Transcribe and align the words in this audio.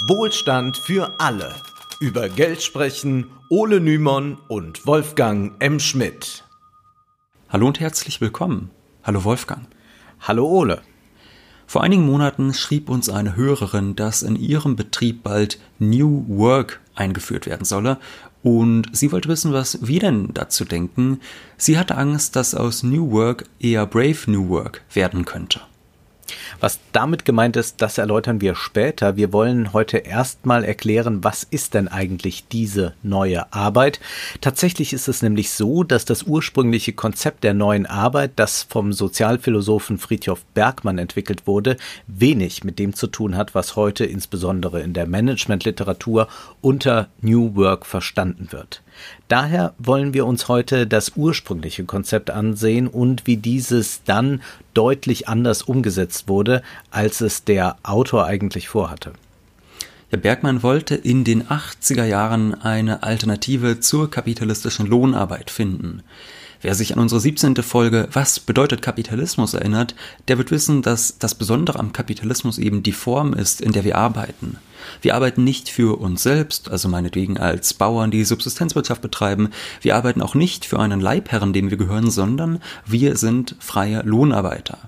Wohlstand 0.00 0.76
für 0.76 1.18
alle. 1.18 1.54
Über 2.00 2.28
Geld 2.28 2.62
sprechen 2.62 3.30
Ole 3.48 3.80
Nymon 3.80 4.36
und 4.46 4.86
Wolfgang 4.86 5.54
M. 5.58 5.80
Schmidt. 5.80 6.44
Hallo 7.48 7.66
und 7.66 7.80
herzlich 7.80 8.20
willkommen. 8.20 8.70
Hallo 9.02 9.24
Wolfgang. 9.24 9.66
Hallo 10.20 10.46
Ole. 10.46 10.82
Vor 11.66 11.82
einigen 11.82 12.04
Monaten 12.04 12.52
schrieb 12.52 12.90
uns 12.90 13.08
eine 13.08 13.36
Hörerin, 13.36 13.96
dass 13.96 14.22
in 14.22 14.36
ihrem 14.36 14.76
Betrieb 14.76 15.22
bald 15.22 15.58
New 15.78 16.26
Work 16.28 16.80
eingeführt 16.94 17.46
werden 17.46 17.64
solle 17.64 17.98
und 18.42 18.88
sie 18.92 19.12
wollte 19.12 19.30
wissen, 19.30 19.54
was 19.54 19.86
wir 19.86 20.00
denn 20.00 20.34
dazu 20.34 20.66
denken. 20.66 21.20
Sie 21.56 21.78
hatte 21.78 21.96
Angst, 21.96 22.36
dass 22.36 22.54
aus 22.54 22.82
New 22.82 23.12
Work 23.12 23.44
eher 23.60 23.86
Brave 23.86 24.30
New 24.30 24.50
Work 24.50 24.82
werden 24.92 25.24
könnte. 25.24 25.62
Was 26.60 26.78
damit 26.92 27.24
gemeint 27.24 27.56
ist, 27.56 27.82
das 27.82 27.98
erläutern 27.98 28.40
wir 28.40 28.54
später. 28.54 29.16
Wir 29.16 29.32
wollen 29.32 29.72
heute 29.72 29.98
erstmal 29.98 30.64
erklären, 30.64 31.22
was 31.22 31.44
ist 31.44 31.74
denn 31.74 31.88
eigentlich 31.88 32.48
diese 32.48 32.94
neue 33.02 33.52
Arbeit. 33.52 34.00
Tatsächlich 34.40 34.92
ist 34.92 35.08
es 35.08 35.22
nämlich 35.22 35.50
so, 35.50 35.82
dass 35.82 36.04
das 36.04 36.22
ursprüngliche 36.22 36.92
Konzept 36.92 37.44
der 37.44 37.54
neuen 37.54 37.86
Arbeit, 37.86 38.32
das 38.36 38.62
vom 38.62 38.92
Sozialphilosophen 38.92 39.98
Friedhof 39.98 40.44
Bergmann 40.54 40.98
entwickelt 40.98 41.46
wurde, 41.46 41.76
wenig 42.06 42.64
mit 42.64 42.78
dem 42.78 42.94
zu 42.94 43.06
tun 43.06 43.36
hat, 43.36 43.54
was 43.54 43.76
heute 43.76 44.04
insbesondere 44.04 44.80
in 44.80 44.92
der 44.92 45.06
Managementliteratur 45.06 46.28
unter 46.60 47.08
New 47.20 47.54
Work 47.56 47.86
verstanden 47.86 48.48
wird. 48.50 48.82
Daher 49.28 49.74
wollen 49.78 50.14
wir 50.14 50.26
uns 50.26 50.48
heute 50.48 50.86
das 50.86 51.12
ursprüngliche 51.16 51.84
Konzept 51.84 52.30
ansehen 52.30 52.86
und 52.86 53.26
wie 53.26 53.36
dieses 53.36 54.02
dann 54.04 54.42
deutlich 54.74 55.28
anders 55.28 55.62
umgesetzt 55.62 56.28
wurde, 56.28 56.62
als 56.90 57.20
es 57.20 57.44
der 57.44 57.76
Autor 57.82 58.26
eigentlich 58.26 58.68
vorhatte. 58.68 59.12
Ja, 60.12 60.18
Bergmann 60.18 60.62
wollte 60.62 60.94
in 60.94 61.24
den 61.24 61.44
80er 61.48 62.04
Jahren 62.04 62.54
eine 62.54 63.02
Alternative 63.02 63.80
zur 63.80 64.08
kapitalistischen 64.10 64.86
Lohnarbeit 64.86 65.50
finden. 65.50 66.02
Wer 66.62 66.74
sich 66.74 66.92
an 66.92 66.98
unsere 66.98 67.20
17. 67.20 67.56
Folge 67.56 68.08
Was 68.12 68.40
bedeutet 68.40 68.82
Kapitalismus 68.82 69.54
erinnert, 69.54 69.94
der 70.28 70.38
wird 70.38 70.50
wissen, 70.50 70.82
dass 70.82 71.18
das 71.18 71.34
Besondere 71.34 71.78
am 71.78 71.92
Kapitalismus 71.92 72.58
eben 72.58 72.82
die 72.82 72.92
Form 72.92 73.34
ist, 73.34 73.60
in 73.60 73.72
der 73.72 73.84
wir 73.84 73.98
arbeiten. 73.98 74.58
Wir 75.02 75.14
arbeiten 75.14 75.44
nicht 75.44 75.68
für 75.68 75.98
uns 75.98 76.22
selbst, 76.22 76.70
also 76.70 76.88
meinetwegen 76.88 77.38
als 77.38 77.74
Bauern, 77.74 78.10
die 78.10 78.24
Subsistenzwirtschaft 78.24 79.02
betreiben. 79.02 79.50
Wir 79.80 79.96
arbeiten 79.96 80.22
auch 80.22 80.34
nicht 80.34 80.64
für 80.64 80.78
einen 80.78 81.00
Leibherren, 81.00 81.52
dem 81.52 81.70
wir 81.70 81.76
gehören, 81.76 82.10
sondern 82.10 82.60
wir 82.86 83.16
sind 83.16 83.56
freie 83.58 84.02
Lohnarbeiter. 84.02 84.78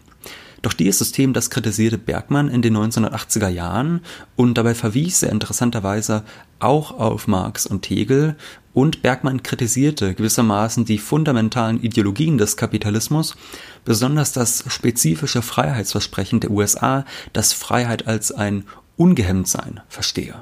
Doch 0.62 0.72
dieses 0.72 0.98
System, 0.98 1.32
das 1.32 1.50
kritisierte 1.50 1.98
Bergmann 1.98 2.48
in 2.48 2.62
den 2.62 2.76
1980er 2.76 3.48
Jahren 3.48 4.00
und 4.34 4.54
dabei 4.54 4.74
verwies 4.74 5.22
er 5.22 5.30
interessanterweise 5.30 6.24
auch 6.58 6.98
auf 6.98 7.28
Marx 7.28 7.66
und 7.66 7.88
Hegel 7.88 8.36
und 8.74 9.02
Bergmann 9.02 9.42
kritisierte 9.42 10.14
gewissermaßen 10.14 10.84
die 10.84 10.98
fundamentalen 10.98 11.82
Ideologien 11.82 12.38
des 12.38 12.56
Kapitalismus, 12.56 13.36
besonders 13.84 14.32
das 14.32 14.64
spezifische 14.68 15.42
Freiheitsversprechen 15.42 16.40
der 16.40 16.50
USA, 16.50 17.04
das 17.32 17.52
Freiheit 17.52 18.06
als 18.06 18.32
ein 18.32 18.64
Ungehemmtsein 18.96 19.80
verstehe. 19.88 20.34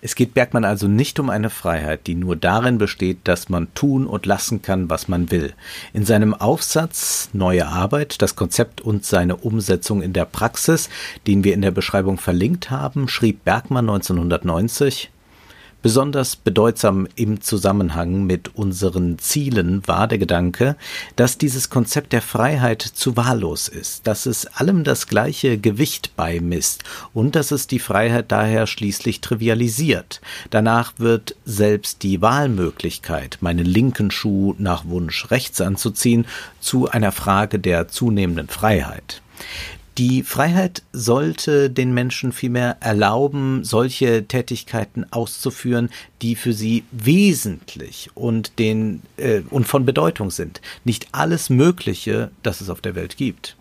Es 0.00 0.14
geht 0.14 0.34
Bergmann 0.34 0.64
also 0.64 0.88
nicht 0.88 1.18
um 1.20 1.30
eine 1.30 1.50
Freiheit, 1.50 2.06
die 2.06 2.14
nur 2.14 2.36
darin 2.36 2.78
besteht, 2.78 3.18
dass 3.24 3.48
man 3.48 3.72
tun 3.74 4.06
und 4.06 4.26
lassen 4.26 4.62
kann, 4.62 4.90
was 4.90 5.08
man 5.08 5.30
will. 5.30 5.52
In 5.92 6.04
seinem 6.04 6.34
Aufsatz 6.34 7.30
Neue 7.32 7.66
Arbeit, 7.66 8.22
das 8.22 8.36
Konzept 8.36 8.80
und 8.80 9.04
seine 9.04 9.36
Umsetzung 9.36 10.02
in 10.02 10.12
der 10.12 10.24
Praxis, 10.24 10.88
den 11.26 11.44
wir 11.44 11.54
in 11.54 11.62
der 11.62 11.70
Beschreibung 11.70 12.18
verlinkt 12.18 12.70
haben, 12.70 13.08
schrieb 13.08 13.44
Bergmann 13.44 13.88
1990 13.88 15.10
Besonders 15.80 16.34
bedeutsam 16.34 17.06
im 17.14 17.40
Zusammenhang 17.40 18.24
mit 18.24 18.56
unseren 18.56 19.16
Zielen 19.20 19.86
war 19.86 20.08
der 20.08 20.18
Gedanke, 20.18 20.74
dass 21.14 21.38
dieses 21.38 21.70
Konzept 21.70 22.12
der 22.12 22.20
Freiheit 22.20 22.82
zu 22.82 23.16
wahllos 23.16 23.68
ist, 23.68 24.08
dass 24.08 24.26
es 24.26 24.46
allem 24.46 24.82
das 24.82 25.06
gleiche 25.06 25.56
Gewicht 25.56 26.16
beimisst 26.16 26.82
und 27.14 27.36
dass 27.36 27.52
es 27.52 27.68
die 27.68 27.78
Freiheit 27.78 28.32
daher 28.32 28.66
schließlich 28.66 29.20
trivialisiert. 29.20 30.20
Danach 30.50 30.94
wird 30.98 31.36
selbst 31.44 32.02
die 32.02 32.20
Wahlmöglichkeit, 32.20 33.38
meinen 33.40 33.64
linken 33.64 34.10
Schuh 34.10 34.56
nach 34.58 34.84
Wunsch 34.86 35.30
rechts 35.30 35.60
anzuziehen, 35.60 36.26
zu 36.58 36.90
einer 36.90 37.12
Frage 37.12 37.60
der 37.60 37.86
zunehmenden 37.86 38.48
Freiheit. 38.48 39.22
Die 39.98 40.22
Freiheit 40.22 40.84
sollte 40.92 41.70
den 41.70 41.92
Menschen 41.92 42.30
vielmehr 42.30 42.76
erlauben, 42.78 43.64
solche 43.64 44.28
Tätigkeiten 44.28 45.04
auszuführen, 45.10 45.90
die 46.22 46.36
für 46.36 46.52
sie 46.52 46.84
wesentlich 46.92 48.08
und 48.14 48.60
den 48.60 49.02
äh, 49.16 49.40
und 49.50 49.66
von 49.66 49.84
Bedeutung 49.84 50.30
sind. 50.30 50.60
Nicht 50.84 51.08
alles 51.10 51.50
Mögliche, 51.50 52.30
das 52.44 52.60
es 52.60 52.70
auf 52.70 52.80
der 52.80 52.94
Welt 52.94 53.16
gibt. 53.16 53.56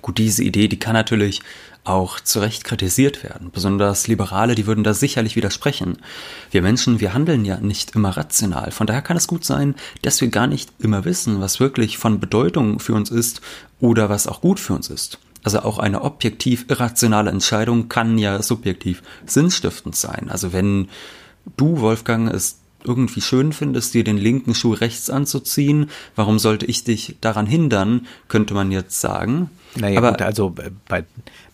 Gut, 0.00 0.18
diese 0.18 0.44
Idee, 0.44 0.68
die 0.68 0.78
kann 0.78 0.92
natürlich 0.92 1.40
auch 1.82 2.20
zu 2.20 2.38
Recht 2.38 2.62
kritisiert 2.62 3.24
werden. 3.24 3.50
Besonders 3.50 4.06
Liberale, 4.06 4.54
die 4.54 4.66
würden 4.66 4.84
da 4.84 4.94
sicherlich 4.94 5.34
widersprechen. 5.34 5.98
Wir 6.52 6.62
Menschen, 6.62 7.00
wir 7.00 7.14
handeln 7.14 7.44
ja 7.44 7.58
nicht 7.58 7.96
immer 7.96 8.10
rational. 8.10 8.70
Von 8.70 8.86
daher 8.86 9.02
kann 9.02 9.16
es 9.16 9.26
gut 9.26 9.44
sein, 9.44 9.74
dass 10.02 10.20
wir 10.20 10.28
gar 10.28 10.46
nicht 10.46 10.70
immer 10.78 11.04
wissen, 11.04 11.40
was 11.40 11.58
wirklich 11.58 11.98
von 11.98 12.20
Bedeutung 12.20 12.78
für 12.78 12.94
uns 12.94 13.10
ist 13.10 13.40
oder 13.80 14.08
was 14.08 14.28
auch 14.28 14.40
gut 14.40 14.60
für 14.60 14.72
uns 14.72 14.88
ist. 14.88 15.18
Also 15.44 15.60
auch 15.60 15.78
eine 15.78 16.02
objektiv 16.02 16.66
irrationale 16.68 17.30
Entscheidung 17.30 17.88
kann 17.88 18.18
ja 18.18 18.42
subjektiv 18.42 19.02
sinnstiftend 19.26 19.94
sein. 19.94 20.28
Also 20.30 20.52
wenn 20.52 20.88
du, 21.56 21.80
Wolfgang, 21.80 22.32
es 22.32 22.58
irgendwie 22.84 23.20
schön 23.20 23.52
findest, 23.52 23.94
dir 23.94 24.04
den 24.04 24.18
linken 24.18 24.54
Schuh 24.54 24.72
rechts 24.72 25.10
anzuziehen, 25.10 25.90
warum 26.16 26.38
sollte 26.38 26.66
ich 26.66 26.84
dich 26.84 27.16
daran 27.20 27.46
hindern, 27.46 28.06
könnte 28.28 28.54
man 28.54 28.70
jetzt 28.70 29.00
sagen. 29.00 29.50
Naja, 29.76 29.98
Aber, 29.98 30.10
gut, 30.10 30.22
also 30.22 30.54
äh, 30.58 30.70
bei, 30.88 31.04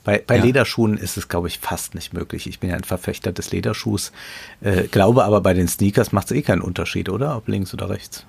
bei, 0.04 0.22
bei 0.26 0.36
ja. 0.36 0.42
Lederschuhen 0.42 0.96
ist 0.96 1.16
es, 1.16 1.28
glaube 1.28 1.48
ich, 1.48 1.58
fast 1.58 1.94
nicht 1.94 2.12
möglich. 2.12 2.46
Ich 2.46 2.58
bin 2.58 2.70
ja 2.70 2.76
ein 2.76 2.84
Verfechter 2.84 3.32
des 3.32 3.52
Lederschuhs, 3.52 4.12
äh, 4.60 4.88
glaube 4.88 5.24
aber 5.24 5.40
bei 5.40 5.54
den 5.54 5.68
Sneakers 5.68 6.12
macht 6.12 6.30
es 6.30 6.36
eh 6.36 6.42
keinen 6.42 6.62
Unterschied, 6.62 7.08
oder? 7.08 7.36
Ob 7.36 7.48
links 7.48 7.72
oder 7.72 7.88
rechts. 7.88 8.26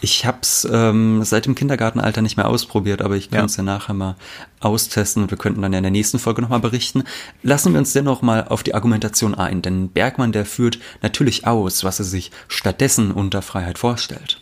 Ich 0.00 0.26
habe 0.26 0.38
es 0.42 0.68
ähm, 0.70 1.24
seit 1.24 1.46
dem 1.46 1.54
Kindergartenalter 1.54 2.22
nicht 2.22 2.36
mehr 2.36 2.48
ausprobiert, 2.48 3.00
aber 3.00 3.16
ich 3.16 3.30
kann 3.30 3.46
es 3.46 3.56
ja. 3.56 3.64
ja 3.64 3.72
nachher 3.72 3.94
mal 3.94 4.16
austesten 4.60 5.22
und 5.22 5.30
wir 5.30 5.38
könnten 5.38 5.62
dann 5.62 5.72
ja 5.72 5.78
in 5.78 5.84
der 5.84 5.90
nächsten 5.90 6.18
Folge 6.18 6.42
nochmal 6.42 6.60
berichten. 6.60 7.04
Lassen 7.42 7.72
wir 7.72 7.78
uns 7.78 7.92
dennoch 7.92 8.22
mal 8.22 8.46
auf 8.48 8.62
die 8.62 8.74
Argumentation 8.74 9.34
ein, 9.34 9.62
denn 9.62 9.88
Bergmann, 9.88 10.32
der 10.32 10.44
führt 10.44 10.78
natürlich 11.02 11.46
aus, 11.46 11.82
was 11.82 11.98
er 11.98 12.04
sich 12.04 12.30
stattdessen 12.48 13.10
unter 13.10 13.42
Freiheit 13.42 13.78
vorstellt. 13.78 14.40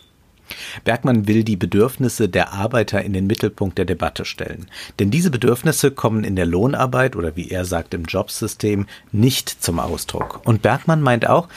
Bergmann 0.83 1.27
will 1.27 1.43
die 1.43 1.55
Bedürfnisse 1.55 2.29
der 2.29 2.53
Arbeiter 2.53 3.01
in 3.01 3.13
den 3.13 3.27
Mittelpunkt 3.27 3.77
der 3.77 3.85
Debatte 3.85 4.25
stellen. 4.25 4.67
Denn 4.99 5.09
diese 5.09 5.31
Bedürfnisse 5.31 5.91
kommen 5.91 6.23
in 6.23 6.35
der 6.35 6.45
Lohnarbeit 6.45 7.15
oder 7.15 7.35
wie 7.35 7.49
er 7.49 7.65
sagt 7.65 7.93
im 7.93 8.03
Jobsystem 8.03 8.85
nicht 9.11 9.49
zum 9.63 9.79
Ausdruck. 9.79 10.41
Und 10.45 10.61
Bergmann 10.61 11.01
meint 11.01 11.27
auch, 11.27 11.47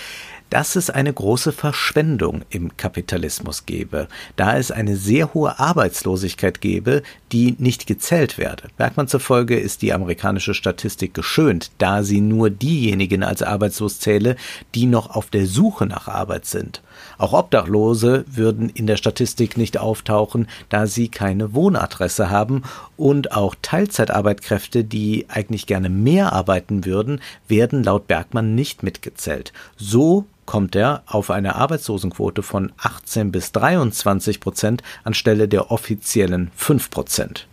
dass 0.50 0.76
es 0.76 0.90
eine 0.90 1.12
große 1.12 1.52
Verschwendung 1.52 2.42
im 2.50 2.76
Kapitalismus 2.76 3.66
gebe, 3.66 4.08
da 4.36 4.56
es 4.56 4.70
eine 4.70 4.96
sehr 4.96 5.34
hohe 5.34 5.58
Arbeitslosigkeit 5.58 6.60
gebe, 6.60 7.02
die 7.32 7.54
nicht 7.58 7.86
gezählt 7.86 8.38
werde. 8.38 8.68
Bergmann 8.76 9.08
zufolge 9.08 9.58
ist 9.58 9.82
die 9.82 9.92
amerikanische 9.92 10.54
Statistik 10.54 11.14
geschönt, 11.14 11.70
da 11.78 12.02
sie 12.02 12.20
nur 12.20 12.50
diejenigen 12.50 13.22
als 13.22 13.42
arbeitslos 13.42 14.00
zähle, 14.00 14.36
die 14.74 14.86
noch 14.86 15.10
auf 15.14 15.30
der 15.30 15.46
Suche 15.46 15.86
nach 15.86 16.08
Arbeit 16.08 16.46
sind. 16.46 16.82
Auch 17.18 17.32
Obdachlose 17.32 18.24
würden 18.28 18.70
in 18.70 18.86
der 18.86 18.96
Statistik 18.96 19.56
nicht 19.56 19.78
auftauchen, 19.78 20.48
da 20.68 20.86
sie 20.86 21.08
keine 21.08 21.54
Wohnadresse 21.54 22.30
haben 22.30 22.62
und 22.96 23.32
auch 23.32 23.54
Teilzeitarbeitkräfte, 23.60 24.84
die 24.84 25.26
eigentlich 25.28 25.66
gerne 25.66 25.88
mehr 25.88 26.32
arbeiten 26.32 26.84
würden, 26.84 27.20
werden 27.46 27.84
laut 27.84 28.08
Bergmann 28.08 28.54
nicht 28.54 28.82
mitgezählt. 28.82 29.52
So 29.76 30.26
kommt 30.48 30.74
er 30.74 31.02
auf 31.04 31.30
eine 31.30 31.56
Arbeitslosenquote 31.56 32.42
von 32.42 32.72
18 32.78 33.30
bis 33.30 33.52
23 33.52 34.40
Prozent 34.40 34.82
anstelle 35.04 35.46
der 35.46 35.70
offiziellen 35.70 36.50
5 36.56 36.88
Prozent. 36.88 37.46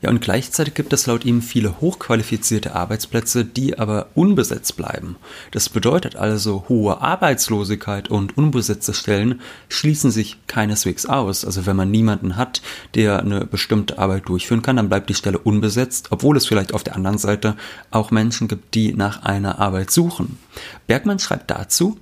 Ja, 0.00 0.08
und 0.08 0.22
gleichzeitig 0.22 0.72
gibt 0.72 0.94
es 0.94 1.06
laut 1.06 1.26
ihm 1.26 1.42
viele 1.42 1.82
hochqualifizierte 1.82 2.74
Arbeitsplätze, 2.74 3.44
die 3.44 3.78
aber 3.78 4.08
unbesetzt 4.14 4.76
bleiben. 4.76 5.16
Das 5.50 5.68
bedeutet 5.68 6.16
also, 6.16 6.64
hohe 6.68 7.02
Arbeitslosigkeit 7.02 8.08
und 8.08 8.38
unbesetzte 8.38 8.94
Stellen 8.94 9.40
schließen 9.68 10.10
sich 10.10 10.38
keineswegs 10.46 11.04
aus. 11.04 11.44
Also 11.44 11.66
wenn 11.66 11.76
man 11.76 11.90
niemanden 11.90 12.36
hat, 12.36 12.62
der 12.94 13.20
eine 13.20 13.44
bestimmte 13.44 13.98
Arbeit 13.98 14.28
durchführen 14.28 14.62
kann, 14.62 14.76
dann 14.76 14.88
bleibt 14.88 15.10
die 15.10 15.14
Stelle 15.14 15.38
unbesetzt, 15.38 16.08
obwohl 16.10 16.38
es 16.38 16.46
vielleicht 16.46 16.72
auf 16.72 16.84
der 16.84 16.96
anderen 16.96 17.18
Seite 17.18 17.54
auch 17.90 18.10
Menschen 18.10 18.48
gibt, 18.48 18.74
die 18.74 18.94
nach 18.94 19.22
einer 19.22 19.58
Arbeit 19.58 19.90
suchen. 19.90 20.38
Bergmann 20.86 21.18
schreibt 21.18 21.50
dazu, 21.50 21.98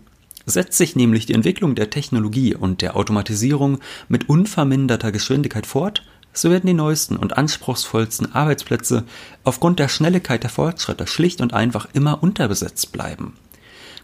setzt 0.46 0.78
sich 0.78 0.96
nämlich 0.96 1.26
die 1.26 1.34
Entwicklung 1.34 1.74
der 1.74 1.90
Technologie 1.90 2.54
und 2.54 2.82
der 2.82 2.96
Automatisierung 2.96 3.78
mit 4.08 4.28
unverminderter 4.28 5.12
Geschwindigkeit 5.12 5.66
fort, 5.66 6.02
so 6.32 6.50
werden 6.50 6.66
die 6.66 6.74
neuesten 6.74 7.16
und 7.16 7.36
anspruchsvollsten 7.36 8.34
Arbeitsplätze 8.34 9.04
aufgrund 9.44 9.78
der 9.78 9.88
Schnelligkeit 9.88 10.42
der 10.42 10.50
Fortschritte 10.50 11.06
schlicht 11.06 11.40
und 11.40 11.52
einfach 11.52 11.88
immer 11.92 12.22
unterbesetzt 12.22 12.92
bleiben. 12.92 13.34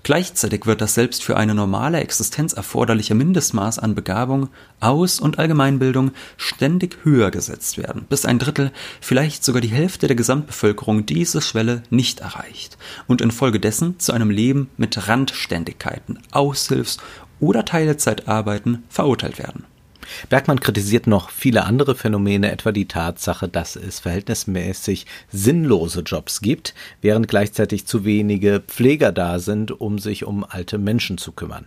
Gleichzeitig 0.09 0.65
wird 0.65 0.81
das 0.81 0.95
selbst 0.95 1.23
für 1.23 1.37
eine 1.37 1.55
normale 1.55 2.01
Existenz 2.01 2.55
erforderliche 2.55 3.15
Mindestmaß 3.15 3.79
an 3.79 3.95
Begabung, 3.95 4.49
Aus- 4.81 5.21
und 5.21 5.39
Allgemeinbildung 5.39 6.13
ständig 6.39 7.01
höher 7.03 7.31
gesetzt 7.31 7.77
werden, 7.77 8.07
bis 8.09 8.25
ein 8.25 8.39
Drittel, 8.39 8.73
vielleicht 9.03 9.45
sogar 9.45 9.61
die 9.61 9.69
Hälfte 9.69 10.07
der 10.07 10.17
Gesamtbevölkerung 10.17 11.05
diese 11.05 11.43
Schwelle 11.43 11.83
nicht 11.91 12.21
erreicht 12.21 12.79
und 13.07 13.21
infolgedessen 13.21 13.99
zu 13.99 14.13
einem 14.13 14.31
Leben 14.31 14.71
mit 14.79 15.09
Randständigkeiten, 15.09 16.21
Aushilfs- 16.31 16.97
oder 17.39 17.67
Teilzeitarbeiten 17.67 18.85
verurteilt 18.89 19.39
werden. 19.39 19.65
Bergmann 20.29 20.61
kritisiert 20.61 21.07
noch 21.07 21.31
viele 21.31 21.65
andere 21.65 21.95
Phänomene, 21.95 22.51
etwa 22.51 22.73
die 22.73 22.89
Tatsache, 22.89 23.49
dass 23.49 23.77
es 23.77 24.01
verhältnismäßig 24.01 25.07
sinnlose 25.31 26.01
Jobs 26.01 26.41
gibt, 26.41 26.75
während 27.01 27.29
gleichzeitig 27.29 27.87
zu 27.87 28.05
wenige 28.05 28.61
Pfleger 28.67 29.13
da 29.13 29.39
sind, 29.39 29.81
um 29.81 29.99
sich 29.99 30.25
um 30.25 30.45
alte 30.45 30.79
Menschen 30.79 31.19
zu 31.19 31.33
kümmern. 31.33 31.67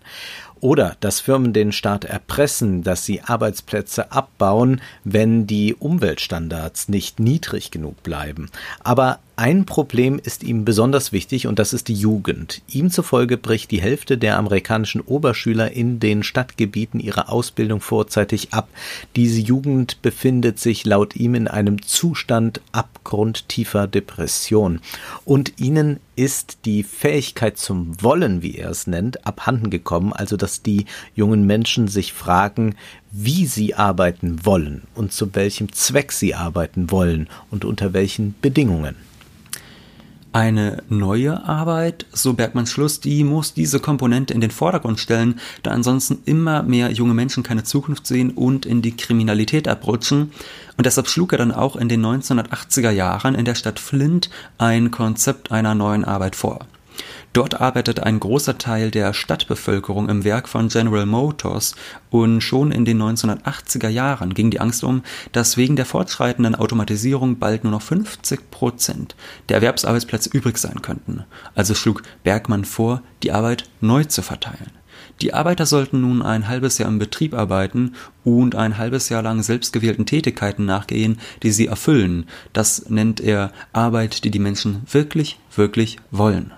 Oder 0.62 0.96
dass 1.00 1.20
Firmen 1.20 1.54
den 1.54 1.72
Staat 1.72 2.06
erpressen, 2.06 2.84
dass 2.84 3.04
sie 3.04 3.22
Arbeitsplätze 3.22 4.12
abbauen, 4.12 4.80
wenn 5.04 5.48
die 5.48 5.74
Umweltstandards 5.74 6.88
nicht 6.88 7.20
niedrig 7.20 7.72
genug 7.72 8.04
bleiben. 8.04 8.50
Aber 8.84 9.20
ein 9.36 9.66
Problem 9.66 10.20
ist 10.24 10.44
ihm 10.44 10.66
besonders 10.66 11.12
wichtig 11.12 11.48
und 11.48 11.58
das 11.58 11.74
ist 11.74 11.88
die 11.88 11.96
Jugend. 11.96 12.62
Ihm 12.68 12.92
zufolge 12.92 13.38
bricht 13.38 13.72
die 13.72 13.82
Hälfte 13.82 14.18
der 14.18 14.38
amerikanischen 14.38 15.02
Oberschüler 15.02 15.72
in 15.72 16.00
den 16.00 16.22
Stadtgebieten 16.24 17.00
ihre 17.00 17.30
Ausbildung 17.30 17.82
vorzeitig 17.82 18.54
ab. 18.54 18.70
Diese 19.16 19.40
Jugend 19.40 20.02
befindet 20.02 20.60
sich 20.60 20.86
laut 20.86 21.16
ihm 21.16 21.34
in 21.34 21.48
einem 21.48 21.82
Zustand 21.82 22.62
abgrundtiefer 22.72 23.88
Depression. 23.88 24.80
Und 25.26 25.60
ihnen 25.60 26.00
ist 26.16 26.60
die 26.66 26.84
Fähigkeit 26.84 27.58
zum 27.58 28.02
Wollen, 28.04 28.42
wie 28.42 28.58
er 28.58 28.70
es 28.70 28.86
nennt, 28.86 29.26
abhanden 29.26 29.70
gekommen, 29.70 30.14
also 30.14 30.38
dass 30.38 30.62
die 30.62 30.86
jungen 31.16 31.48
Menschen 31.48 31.88
sich 31.88 32.14
fragen, 32.14 32.76
wie 33.12 33.46
sie 33.46 33.76
arbeiten 33.76 34.46
wollen 34.46 34.84
und 34.94 35.14
zu 35.14 35.34
welchem 35.34 35.72
Zweck 35.74 36.12
sie 36.12 36.36
arbeiten 36.36 36.92
wollen 36.92 37.28
und 37.50 37.66
unter 37.66 37.94
welchen 37.94 38.36
Bedingungen. 38.42 38.96
Eine 40.34 40.82
neue 40.88 41.44
Arbeit, 41.44 42.06
so 42.14 42.34
Bergmanns 42.34 42.72
Schluss, 42.72 43.02
die 43.02 43.26
muss 43.26 43.54
diese 43.54 43.82
Komponente 43.82 44.34
in 44.34 44.40
den 44.40 44.52
Vordergrund 44.52 44.98
stellen, 44.98 45.42
da 45.62 45.72
ansonsten 45.72 46.20
immer 46.24 46.64
mehr 46.64 46.90
junge 46.92 47.14
Menschen 47.14 47.44
keine 47.44 47.66
Zukunft 47.66 48.08
sehen 48.08 48.32
und 48.32 48.66
in 48.66 48.82
die 48.82 48.96
Kriminalität 48.96 49.68
abrutschen. 49.68 50.32
Und 50.78 50.86
deshalb 50.86 51.10
schlug 51.10 51.34
er 51.34 51.40
dann 51.40 51.52
auch 51.52 51.76
in 51.76 51.90
den 51.90 52.06
1980er 52.06 52.92
Jahren 52.92 53.36
in 53.36 53.44
der 53.44 53.56
Stadt 53.56 53.78
Flint 53.78 54.30
ein 54.58 54.90
Konzept 54.90 55.52
einer 55.52 55.76
neuen 55.76 56.06
Arbeit 56.06 56.38
vor. 56.38 56.60
Dort 57.34 57.62
arbeitet 57.62 58.02
ein 58.02 58.20
großer 58.20 58.58
Teil 58.58 58.92
der 58.92 59.14
Stadtbevölkerung 59.14 60.10
im 60.10 60.26
Werk 60.26 60.50
von 60.50 60.68
General 60.68 61.06
Motors 61.06 61.76
und 62.10 62.42
schon 62.42 62.74
in 62.74 62.84
den 62.84 63.02
1980er 63.02 63.88
Jahren 63.88 64.34
ging 64.34 64.52
die 64.52 64.60
Angst 64.60 64.84
um, 64.84 65.02
dass 65.32 65.56
wegen 65.56 65.78
der 65.78 65.86
fortschreitenden 65.86 66.56
Automatisierung 66.56 67.40
bald 67.40 67.64
nur 67.64 67.72
noch 67.72 67.82
50 67.82 68.52
Prozent 68.52 69.16
der 69.48 69.58
Erwerbsarbeitsplätze 69.58 70.30
übrig 70.34 70.58
sein 70.58 70.82
könnten. 70.82 71.24
Also 71.56 71.74
schlug 71.74 72.04
Bergmann 72.24 72.66
vor, 72.66 73.02
die 73.24 73.32
Arbeit 73.32 73.64
neu 73.80 74.04
zu 74.04 74.22
verteilen. 74.22 74.72
Die 75.22 75.34
Arbeiter 75.34 75.66
sollten 75.66 76.02
nun 76.02 76.22
ein 76.22 76.50
halbes 76.50 76.80
Jahr 76.80 76.90
im 76.90 77.00
Betrieb 77.00 77.34
arbeiten 77.34 77.94
und 78.26 78.56
ein 78.56 78.78
halbes 78.78 79.08
Jahr 79.08 79.22
lang 79.22 79.42
selbstgewählten 79.42 80.06
Tätigkeiten 80.06 80.66
nachgehen, 80.66 81.18
die 81.44 81.52
sie 81.52 81.68
erfüllen. 81.68 82.26
Das 82.52 82.90
nennt 82.90 83.22
er 83.22 83.54
Arbeit, 83.72 84.26
die 84.26 84.32
die 84.32 84.40
Menschen 84.40 84.82
wirklich, 84.92 85.40
wirklich 85.56 85.98
wollen. 86.12 86.52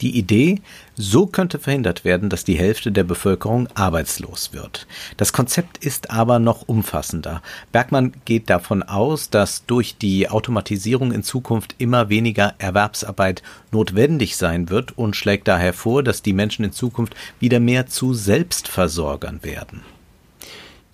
Die 0.00 0.16
Idee, 0.16 0.60
so 0.94 1.26
könnte 1.26 1.58
verhindert 1.58 2.04
werden, 2.04 2.30
dass 2.30 2.44
die 2.44 2.56
Hälfte 2.56 2.92
der 2.92 3.04
Bevölkerung 3.04 3.68
arbeitslos 3.74 4.52
wird. 4.52 4.86
Das 5.16 5.32
Konzept 5.32 5.78
ist 5.84 6.10
aber 6.10 6.38
noch 6.38 6.68
umfassender. 6.68 7.42
Bergmann 7.72 8.12
geht 8.24 8.48
davon 8.48 8.82
aus, 8.82 9.30
dass 9.30 9.66
durch 9.66 9.96
die 9.96 10.28
Automatisierung 10.28 11.12
in 11.12 11.22
Zukunft 11.22 11.74
immer 11.78 12.08
weniger 12.08 12.54
Erwerbsarbeit 12.58 13.42
notwendig 13.72 14.36
sein 14.36 14.70
wird 14.70 14.96
und 14.96 15.16
schlägt 15.16 15.48
daher 15.48 15.72
vor, 15.72 16.02
dass 16.02 16.22
die 16.22 16.32
Menschen 16.32 16.64
in 16.64 16.72
Zukunft 16.72 17.16
wieder 17.40 17.60
mehr 17.60 17.86
zu 17.86 18.14
Selbstversorgern 18.14 19.42
werden. 19.42 19.82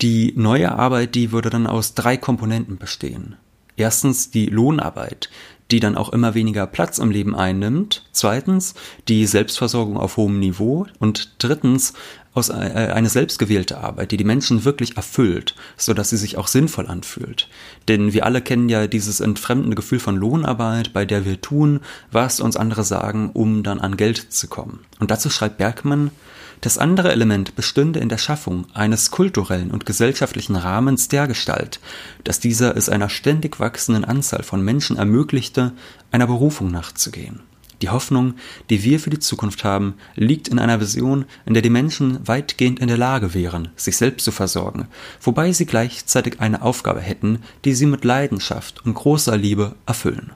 Die 0.01 0.33
neue 0.35 0.71
Arbeit, 0.73 1.15
die 1.15 1.31
würde 1.31 1.49
dann 1.49 1.67
aus 1.67 1.93
drei 1.93 2.17
Komponenten 2.17 2.77
bestehen. 2.77 3.35
Erstens 3.77 4.29
die 4.29 4.45
Lohnarbeit, 4.45 5.29
die 5.71 5.79
dann 5.79 5.97
auch 5.97 6.09
immer 6.09 6.33
weniger 6.33 6.67
Platz 6.67 6.99
im 6.99 7.11
Leben 7.11 7.35
einnimmt. 7.35 8.05
Zweitens 8.11 8.75
die 9.07 9.25
Selbstversorgung 9.25 9.97
auf 9.97 10.17
hohem 10.17 10.39
Niveau. 10.39 10.85
Und 10.99 11.35
drittens 11.39 11.93
aus 12.35 12.49
äh, 12.49 12.53
eine 12.53 13.09
selbstgewählte 13.09 13.77
Arbeit, 13.79 14.11
die 14.11 14.17
die 14.17 14.23
Menschen 14.23 14.65
wirklich 14.65 14.97
erfüllt, 14.97 15.55
so 15.77 15.93
dass 15.93 16.09
sie 16.09 16.17
sich 16.17 16.37
auch 16.37 16.47
sinnvoll 16.47 16.87
anfühlt. 16.87 17.47
Denn 17.87 18.13
wir 18.13 18.25
alle 18.25 18.41
kennen 18.41 18.69
ja 18.69 18.87
dieses 18.87 19.21
entfremdende 19.21 19.75
Gefühl 19.75 19.99
von 19.99 20.17
Lohnarbeit, 20.17 20.93
bei 20.93 21.05
der 21.05 21.25
wir 21.25 21.41
tun, 21.41 21.79
was 22.11 22.41
uns 22.41 22.57
andere 22.57 22.83
sagen, 22.83 23.31
um 23.33 23.63
dann 23.63 23.79
an 23.79 23.97
Geld 23.97 24.33
zu 24.33 24.47
kommen. 24.47 24.81
Und 24.99 25.11
dazu 25.11 25.29
schreibt 25.29 25.57
Bergmann, 25.57 26.11
das 26.61 26.77
andere 26.77 27.11
Element 27.11 27.55
bestünde 27.55 27.99
in 27.99 28.09
der 28.09 28.17
Schaffung 28.17 28.65
eines 28.73 29.11
kulturellen 29.11 29.71
und 29.71 29.85
gesellschaftlichen 29.85 30.55
Rahmens 30.55 31.07
dergestalt, 31.07 31.79
dass 32.23 32.39
dieser 32.39 32.75
es 32.75 32.89
einer 32.89 33.09
ständig 33.09 33.59
wachsenden 33.59 34.05
Anzahl 34.05 34.43
von 34.43 34.63
Menschen 34.63 34.97
ermöglichte, 34.97 35.73
einer 36.11 36.27
Berufung 36.27 36.71
nachzugehen. 36.71 37.41
Die 37.81 37.89
Hoffnung, 37.89 38.35
die 38.69 38.83
wir 38.83 38.99
für 38.99 39.09
die 39.09 39.19
Zukunft 39.19 39.63
haben, 39.63 39.95
liegt 40.15 40.47
in 40.47 40.59
einer 40.59 40.79
Vision, 40.79 41.25
in 41.45 41.53
der 41.53 41.61
die 41.61 41.69
Menschen 41.69 42.25
weitgehend 42.25 42.79
in 42.79 42.87
der 42.87 42.97
Lage 42.97 43.33
wären, 43.33 43.69
sich 43.75 43.97
selbst 43.97 44.23
zu 44.23 44.31
versorgen, 44.31 44.87
wobei 45.21 45.51
sie 45.51 45.65
gleichzeitig 45.65 46.39
eine 46.39 46.61
Aufgabe 46.61 47.01
hätten, 47.01 47.39
die 47.65 47.73
sie 47.73 47.85
mit 47.85 48.05
Leidenschaft 48.05 48.85
und 48.85 48.93
großer 48.93 49.35
Liebe 49.35 49.75
erfüllen. 49.85 50.31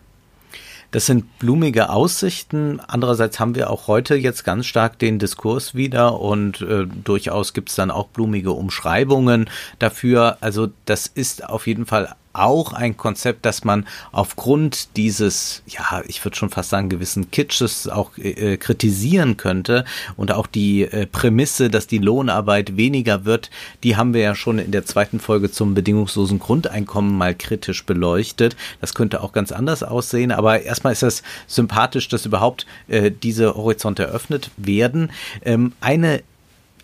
Das 0.91 1.05
sind 1.05 1.37
blumige 1.37 1.89
Aussichten. 1.89 2.79
Andererseits 2.87 3.39
haben 3.39 3.53
wir 3.53 3.69
auch 3.69 3.87
heute 3.87 4.15
jetzt 4.15 4.43
ganz 4.43 4.65
stark 4.65 4.97
den 4.97 5.19
Diskurs 5.19 5.75
wieder 5.75 6.19
und 6.19 6.61
äh, 6.61 6.87
durchaus 7.03 7.53
gibt 7.53 7.69
es 7.69 7.75
dann 7.75 7.91
auch 7.91 8.07
blumige 8.07 8.51
Umschreibungen 8.51 9.49
dafür. 9.77 10.37
Also 10.41 10.69
das 10.85 11.05
ist 11.05 11.47
auf 11.47 11.67
jeden 11.67 11.85
Fall 11.85 12.15
auch 12.39 12.73
ein 12.73 12.97
Konzept, 12.97 13.45
das 13.45 13.63
man 13.63 13.85
aufgrund 14.11 14.95
dieses, 14.97 15.63
ja, 15.67 16.01
ich 16.07 16.23
würde 16.23 16.37
schon 16.37 16.49
fast 16.49 16.69
sagen, 16.69 16.89
gewissen 16.89 17.31
Kitsches 17.31 17.87
auch 17.87 18.17
äh, 18.17 18.57
kritisieren 18.57 19.37
könnte. 19.37 19.85
Und 20.17 20.31
auch 20.31 20.47
die 20.47 20.83
äh, 20.83 21.05
Prämisse, 21.05 21.69
dass 21.69 21.87
die 21.87 21.97
Lohnarbeit 21.97 22.77
weniger 22.77 23.25
wird, 23.25 23.49
die 23.83 23.95
haben 23.95 24.13
wir 24.13 24.21
ja 24.21 24.35
schon 24.35 24.59
in 24.59 24.71
der 24.71 24.85
zweiten 24.85 25.19
Folge 25.19 25.51
zum 25.51 25.73
bedingungslosen 25.73 26.39
Grundeinkommen 26.39 27.17
mal 27.17 27.35
kritisch 27.35 27.85
beleuchtet. 27.85 28.55
Das 28.81 28.93
könnte 28.93 29.21
auch 29.21 29.31
ganz 29.31 29.51
anders 29.51 29.83
aussehen. 29.83 30.31
Aber 30.31 30.61
erstmal 30.61 30.93
ist 30.93 31.03
es 31.03 31.23
sympathisch, 31.47 32.07
dass 32.07 32.25
überhaupt 32.25 32.65
äh, 32.87 33.11
diese 33.11 33.55
Horizonte 33.55 34.03
eröffnet 34.03 34.51
werden. 34.57 35.11
Ähm, 35.43 35.73
eine 35.81 36.21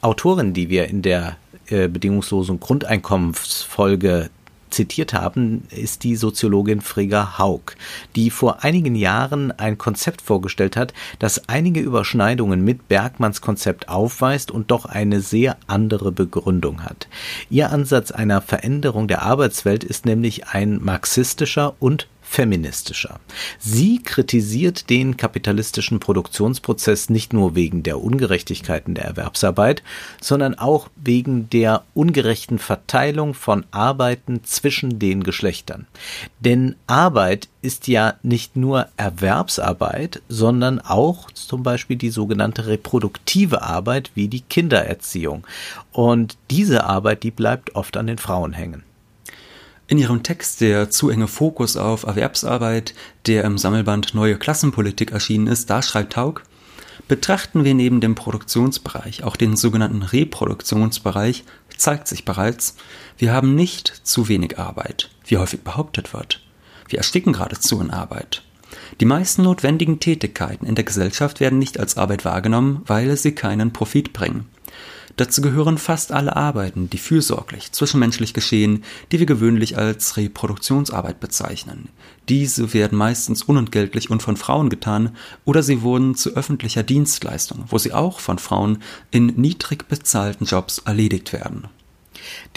Autorin, 0.01 0.53
die 0.53 0.69
wir 0.69 0.87
in 0.87 1.01
der 1.01 1.37
äh, 1.67 1.87
bedingungslosen 1.87 2.59
Grundeinkommensfolge 2.59 4.29
zitiert 4.69 5.13
haben, 5.13 5.63
ist 5.69 6.03
die 6.03 6.15
Soziologin 6.15 6.81
Frigga 6.81 7.37
Haug, 7.37 7.75
die 8.15 8.29
vor 8.29 8.63
einigen 8.63 8.95
Jahren 8.95 9.51
ein 9.51 9.77
Konzept 9.77 10.21
vorgestellt 10.21 10.75
hat, 10.75 10.93
das 11.19 11.47
einige 11.47 11.79
Überschneidungen 11.79 12.63
mit 12.63 12.87
Bergmanns 12.87 13.41
Konzept 13.41 13.89
aufweist 13.89 14.51
und 14.51 14.71
doch 14.71 14.85
eine 14.85 15.21
sehr 15.21 15.57
andere 15.67 16.11
Begründung 16.11 16.83
hat. 16.83 17.07
Ihr 17.49 17.71
Ansatz 17.71 18.11
einer 18.11 18.41
Veränderung 18.41 19.07
der 19.07 19.21
Arbeitswelt 19.21 19.83
ist 19.83 20.05
nämlich 20.05 20.47
ein 20.47 20.83
marxistischer 20.83 21.75
und 21.79 22.07
feministischer. 22.27 23.19
Sie 23.59 24.01
kritisiert 24.01 24.89
den 24.89 25.15
kapitalistischen 25.15 25.99
Produktionsprozess 25.99 27.09
nicht 27.09 27.31
nur 27.31 27.55
wegen 27.55 27.83
der 27.83 28.01
Ungerechtigkeiten 28.01 28.95
der 28.95 29.05
Erwerbsarbeit, 29.05 29.83
sondern 30.19 30.55
auch 30.55 30.89
wegen 30.95 31.49
der 31.49 31.83
ungerechten 31.93 32.59
Verteilung 32.59 33.33
von 33.33 33.65
Arbeiten 33.71 34.43
zwischen 34.43 34.99
den 34.99 35.23
Geschlechtern. 35.23 35.87
Denn 36.39 36.75
Arbeit 36.87 37.47
ist 37.61 37.87
ja 37.87 38.15
nicht 38.21 38.55
nur 38.55 38.87
Erwerbsarbeit, 38.97 40.21
sondern 40.27 40.79
auch 40.81 41.31
zum 41.31 41.63
Beispiel 41.63 41.95
die 41.95 42.09
sogenannte 42.09 42.67
reproduktive 42.67 43.61
Arbeit 43.61 44.11
wie 44.15 44.27
die 44.27 44.41
Kindererziehung. 44.41 45.45
Und 45.91 46.37
diese 46.49 46.83
Arbeit, 46.83 47.23
die 47.23 47.31
bleibt 47.31 47.75
oft 47.75 47.95
an 47.97 48.07
den 48.07 48.17
Frauen 48.17 48.53
hängen. 48.53 48.83
In 49.87 49.99
ihrem 49.99 50.23
Text 50.23 50.61
der 50.61 50.89
zu 50.89 51.09
enge 51.09 51.27
Fokus 51.27 51.77
auf 51.77 52.03
Erwerbsarbeit, 52.03 52.95
der 53.27 53.43
im 53.43 53.59
Sammelband 53.59 54.15
Neue 54.15 54.37
Klassenpolitik 54.37 55.11
erschienen 55.11 55.45
ist, 55.45 55.69
da 55.69 55.83
schreibt 55.83 56.17
Haug, 56.17 56.41
betrachten 57.07 57.63
wir 57.63 57.75
neben 57.75 58.01
dem 58.01 58.15
Produktionsbereich 58.15 59.23
auch 59.23 59.35
den 59.35 59.55
sogenannten 59.55 60.01
Reproduktionsbereich, 60.01 61.43
zeigt 61.77 62.07
sich 62.07 62.25
bereits, 62.25 62.77
wir 63.17 63.31
haben 63.31 63.53
nicht 63.53 64.01
zu 64.03 64.27
wenig 64.27 64.57
Arbeit. 64.57 65.09
wie 65.27 65.37
häufig 65.37 65.61
behauptet 65.61 66.13
wird. 66.13 66.41
Wir 66.87 66.99
ersticken 66.99 67.33
geradezu 67.33 67.81
in 67.81 67.89
Arbeit. 67.89 68.43
Die 68.99 69.05
meisten 69.05 69.41
notwendigen 69.41 69.99
Tätigkeiten 69.99 70.65
in 70.65 70.75
der 70.75 70.83
Gesellschaft 70.83 71.39
werden 71.39 71.57
nicht 71.57 71.79
als 71.79 71.97
Arbeit 71.97 72.25
wahrgenommen, 72.25 72.81
weil 72.85 73.17
sie 73.17 73.33
keinen 73.33 73.73
Profit 73.73 74.13
bringen. 74.13 74.45
Dazu 75.17 75.41
gehören 75.41 75.77
fast 75.77 76.11
alle 76.11 76.35
Arbeiten, 76.35 76.89
die 76.89 76.97
fürsorglich, 76.97 77.71
zwischenmenschlich 77.71 78.33
geschehen, 78.33 78.83
die 79.11 79.19
wir 79.19 79.25
gewöhnlich 79.25 79.77
als 79.77 80.17
Reproduktionsarbeit 80.17 81.21
bezeichnen. 81.21 81.87
Diese 82.27 82.73
werden 82.73 82.97
meistens 82.97 83.43
unentgeltlich 83.43 84.09
und 84.09 84.21
von 84.21 84.35
Frauen 84.35 84.69
getan 84.69 85.15
oder 85.45 85.63
sie 85.63 85.81
wurden 85.83 86.15
zu 86.15 86.35
öffentlicher 86.35 86.83
Dienstleistung, 86.83 87.63
wo 87.69 87.77
sie 87.77 87.93
auch 87.93 88.19
von 88.19 88.39
Frauen 88.39 88.79
in 89.09 89.27
niedrig 89.37 89.87
bezahlten 89.87 90.45
Jobs 90.45 90.79
erledigt 90.79 91.31
werden. 91.31 91.69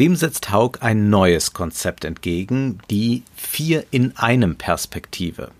Dem 0.00 0.16
setzt 0.16 0.50
Haug 0.50 0.78
ein 0.80 1.10
neues 1.10 1.52
Konzept 1.52 2.04
entgegen, 2.04 2.80
die 2.90 3.22
Vier 3.36 3.84
in 3.90 4.16
einem 4.16 4.56
Perspektive. 4.56 5.50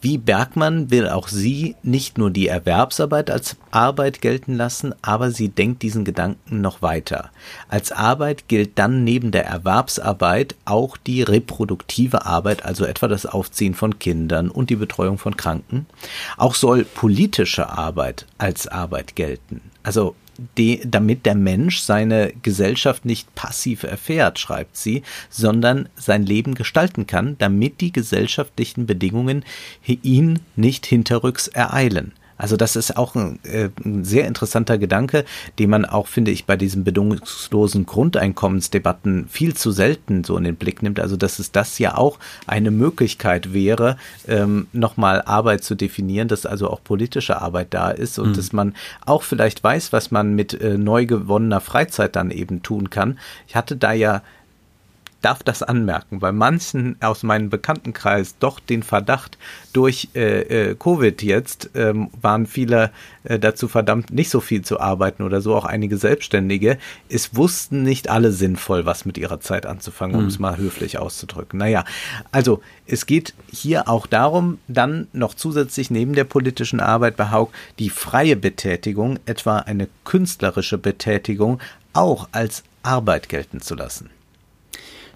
Wie 0.00 0.18
Bergmann 0.18 0.90
will 0.90 1.08
auch 1.08 1.28
sie 1.28 1.76
nicht 1.82 2.18
nur 2.18 2.30
die 2.30 2.48
Erwerbsarbeit 2.48 3.30
als 3.30 3.56
Arbeit 3.70 4.20
gelten 4.20 4.54
lassen, 4.54 4.94
aber 5.02 5.30
sie 5.30 5.48
denkt 5.48 5.82
diesen 5.82 6.04
Gedanken 6.04 6.60
noch 6.60 6.82
weiter. 6.82 7.30
Als 7.68 7.92
Arbeit 7.92 8.48
gilt 8.48 8.78
dann 8.78 9.04
neben 9.04 9.30
der 9.30 9.46
Erwerbsarbeit 9.46 10.56
auch 10.64 10.96
die 10.96 11.22
reproduktive 11.22 12.26
Arbeit, 12.26 12.64
also 12.64 12.84
etwa 12.84 13.08
das 13.08 13.26
Aufziehen 13.26 13.74
von 13.74 13.98
Kindern 13.98 14.50
und 14.50 14.70
die 14.70 14.76
Betreuung 14.76 15.18
von 15.18 15.36
Kranken. 15.36 15.86
Auch 16.36 16.54
soll 16.54 16.84
politische 16.84 17.70
Arbeit 17.70 18.26
als 18.38 18.66
Arbeit 18.66 19.16
gelten. 19.16 19.60
Also 19.82 20.14
de, 20.58 20.80
damit 20.84 21.26
der 21.26 21.34
Mensch 21.34 21.80
seine 21.80 22.32
Gesellschaft 22.42 23.04
nicht 23.04 23.34
passiv 23.34 23.82
erfährt, 23.82 24.38
schreibt 24.38 24.76
sie, 24.76 25.02
sondern 25.30 25.88
sein 25.96 26.24
Leben 26.24 26.54
gestalten 26.54 27.06
kann, 27.06 27.36
damit 27.38 27.80
die 27.80 27.92
gesellschaftlichen 27.92 28.86
Bedingungen 28.86 29.44
ihn 29.86 30.40
nicht 30.56 30.86
hinterrücks 30.86 31.48
ereilen. 31.48 32.12
Also 32.36 32.56
das 32.56 32.76
ist 32.76 32.96
auch 32.96 33.14
ein, 33.14 33.38
äh, 33.44 33.68
ein, 33.84 34.04
sehr 34.04 34.26
interessanter 34.26 34.78
Gedanke, 34.78 35.24
den 35.58 35.70
man 35.70 35.84
auch, 35.84 36.06
finde 36.06 36.30
ich, 36.30 36.46
bei 36.46 36.56
diesen 36.56 36.84
bedingungslosen 36.84 37.86
Grundeinkommensdebatten 37.86 39.28
viel 39.28 39.54
zu 39.54 39.70
selten 39.70 40.24
so 40.24 40.36
in 40.36 40.44
den 40.44 40.56
Blick 40.56 40.82
nimmt. 40.82 41.00
Also 41.00 41.16
dass 41.16 41.38
es 41.38 41.52
das 41.52 41.78
ja 41.78 41.96
auch 41.96 42.18
eine 42.46 42.70
Möglichkeit 42.70 43.52
wäre, 43.52 43.96
ähm, 44.26 44.66
nochmal 44.72 45.22
Arbeit 45.22 45.64
zu 45.64 45.74
definieren, 45.74 46.28
dass 46.28 46.46
also 46.46 46.70
auch 46.70 46.82
politische 46.82 47.40
Arbeit 47.40 47.68
da 47.70 47.90
ist 47.90 48.18
und 48.18 48.30
mhm. 48.30 48.34
dass 48.34 48.52
man 48.52 48.74
auch 49.06 49.22
vielleicht 49.22 49.62
weiß, 49.62 49.92
was 49.92 50.10
man 50.10 50.34
mit 50.34 50.60
äh, 50.60 50.78
neu 50.78 51.06
gewonnener 51.06 51.60
Freizeit 51.60 52.16
dann 52.16 52.30
eben 52.30 52.62
tun 52.62 52.90
kann. 52.90 53.18
Ich 53.46 53.56
hatte 53.56 53.76
da 53.76 53.92
ja 53.92 54.22
darf 55.22 55.42
das 55.42 55.62
anmerken, 55.62 56.18
bei 56.18 56.32
manchen 56.32 56.96
aus 57.00 57.22
meinem 57.22 57.48
Bekanntenkreis 57.48 58.36
doch 58.38 58.60
den 58.60 58.82
Verdacht, 58.82 59.38
durch 59.72 60.08
äh, 60.14 60.70
äh, 60.70 60.74
Covid 60.74 61.22
jetzt 61.22 61.70
ähm, 61.74 62.10
waren 62.20 62.46
viele 62.46 62.90
äh, 63.24 63.38
dazu 63.38 63.68
verdammt, 63.68 64.10
nicht 64.10 64.30
so 64.30 64.40
viel 64.40 64.62
zu 64.62 64.80
arbeiten 64.80 65.22
oder 65.22 65.40
so, 65.40 65.54
auch 65.54 65.64
einige 65.64 65.96
Selbstständige. 65.96 66.78
Es 67.08 67.34
wussten 67.34 67.82
nicht 67.82 68.10
alle 68.10 68.32
sinnvoll, 68.32 68.84
was 68.84 69.04
mit 69.04 69.16
ihrer 69.16 69.40
Zeit 69.40 69.64
anzufangen, 69.64 70.16
um 70.16 70.22
mhm. 70.22 70.28
es 70.28 70.38
mal 70.38 70.58
höflich 70.58 70.98
auszudrücken. 70.98 71.58
Naja, 71.58 71.84
also 72.32 72.60
es 72.86 73.06
geht 73.06 73.34
hier 73.50 73.88
auch 73.88 74.06
darum, 74.06 74.58
dann 74.68 75.06
noch 75.12 75.34
zusätzlich 75.34 75.90
neben 75.90 76.14
der 76.14 76.24
politischen 76.24 76.80
Arbeit 76.80 77.16
bei 77.16 77.30
Haug 77.30 77.50
die 77.78 77.90
freie 77.90 78.36
Betätigung, 78.36 79.18
etwa 79.24 79.58
eine 79.58 79.88
künstlerische 80.04 80.78
Betätigung, 80.78 81.60
auch 81.92 82.28
als 82.32 82.64
Arbeit 82.82 83.28
gelten 83.28 83.60
zu 83.60 83.74
lassen. 83.74 84.10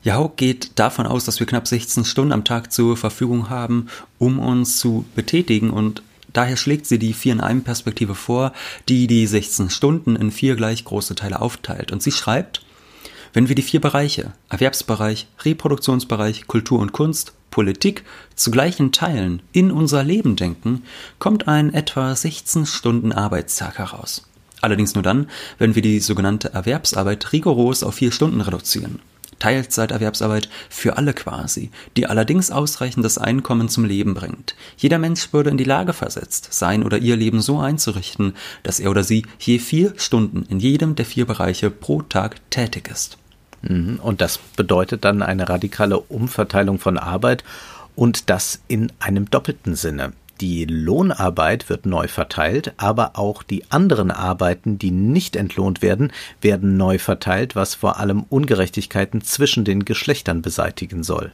Yahoo 0.07 0.29
geht 0.37 0.79
davon 0.79 1.05
aus, 1.05 1.25
dass 1.25 1.41
wir 1.41 1.49
knapp 1.49 1.67
16 1.67 2.05
Stunden 2.05 2.33
am 2.33 2.45
Tag 2.45 2.73
zur 2.73 2.97
Verfügung 2.97 3.51
haben, 3.51 3.89
um 4.19 4.39
uns 4.39 4.79
zu 4.79 5.05
betätigen 5.15 5.71
und 5.71 6.03
Daher 6.33 6.59
schlägt 6.59 6.85
sie 6.85 6.99
die 6.99 7.15
4 7.15 7.33
in 7.33 7.41
einem 7.41 7.63
Perspektive 7.63 8.15
vor, 8.15 8.53
die 8.91 9.07
die 9.07 9.27
16 9.27 9.71
Stunden 9.71 10.17
in 10.17 10.31
vier 10.31 10.55
gleich 10.55 10.85
große 10.85 11.15
Teile 11.15 11.41
aufteilt. 11.41 11.93
Und 11.93 12.03
sie 12.03 12.13
schreibt, 12.13 12.61
wenn 13.33 13.49
wir 13.49 13.55
die 13.55 13.63
vier 13.63 13.81
Bereiche, 13.81 14.33
Erwerbsbereich, 14.51 15.29
Reproduktionsbereich, 15.43 16.47
Kultur 16.47 16.81
und 16.81 16.93
Kunst, 16.93 17.33
Politik, 17.51 18.05
zu 18.35 18.51
gleichen 18.51 18.93
Teilen 18.93 19.41
in 19.53 19.71
unser 19.71 20.05
Leben 20.05 20.37
denken, 20.37 20.83
kommt 21.19 21.49
ein 21.49 21.73
etwa 21.73 22.15
16 22.15 22.67
Stunden 22.67 23.13
Arbeitstag 23.13 23.79
heraus. 23.79 24.29
Allerdings 24.61 24.95
nur 24.95 25.05
dann, 25.05 25.31
wenn 25.57 25.75
wir 25.75 25.81
die 25.81 26.01
sogenannte 26.01 26.53
Erwerbsarbeit 26.53 27.33
rigoros 27.33 27.83
auf 27.83 27.95
vier 27.95 28.13
Stunden 28.13 28.43
reduzieren. 28.43 29.01
Teilzeiterwerbsarbeit 29.39 30.49
für 30.69 30.97
alle 30.97 31.13
quasi, 31.13 31.71
die 31.97 32.07
allerdings 32.07 32.51
ausreichendes 32.51 33.19
Einkommen 33.19 33.69
zum 33.69 33.85
Leben 33.85 34.15
bringt. 34.15 34.55
Jeder 34.77 34.99
Mensch 34.99 35.33
würde 35.33 35.51
in 35.51 35.57
die 35.57 35.65
Lage 35.65 35.93
versetzt, 35.93 36.49
sein 36.51 36.83
oder 36.83 36.99
ihr 36.99 37.17
Leben 37.17 37.41
so 37.41 37.59
einzurichten, 37.59 38.35
dass 38.63 38.81
er 38.81 38.91
oder 38.91 39.05
sie 39.05 39.27
je 39.39 39.59
vier 39.59 39.95
Stunden 39.97 40.45
in 40.49 40.61
jedem 40.61 40.95
der 40.95 41.07
vier 41.07 41.27
Bereiche 41.27 41.71
pro 41.71 42.03
Tag 42.03 42.37
tätig 42.51 42.89
ist. 42.89 43.19
Mhm. 43.63 44.01
Und 44.03 44.21
das 44.21 44.39
bedeutet 44.39 45.05
dann 45.05 45.23
eine 45.23 45.49
radikale 45.49 45.99
Umverteilung 45.99 46.79
von 46.79 46.99
Arbeit 46.99 47.45
und 47.95 48.31
das 48.31 48.61
in 48.69 48.93
einem 49.01 49.31
doppelten 49.31 49.75
Sinne. 49.75 50.13
Die 50.41 50.67
Lohnarbeit 50.67 51.71
wird 51.71 51.87
neu 51.87 52.09
verteilt, 52.09 52.75
aber 52.77 53.19
auch 53.19 53.43
die 53.43 53.71
anderen 53.71 54.11
Arbeiten, 54.11 54.79
die 54.79 54.91
nicht 54.91 55.35
entlohnt 55.35 55.81
werden, 55.81 56.13
werden 56.43 56.77
neu 56.77 56.99
verteilt, 56.99 57.57
was 57.57 57.75
vor 57.75 57.99
allem 57.99 58.25
Ungerechtigkeiten 58.29 59.23
zwischen 59.23 59.65
den 59.65 59.87
Geschlechtern 59.87 60.43
beseitigen 60.43 61.03
soll. 61.03 61.33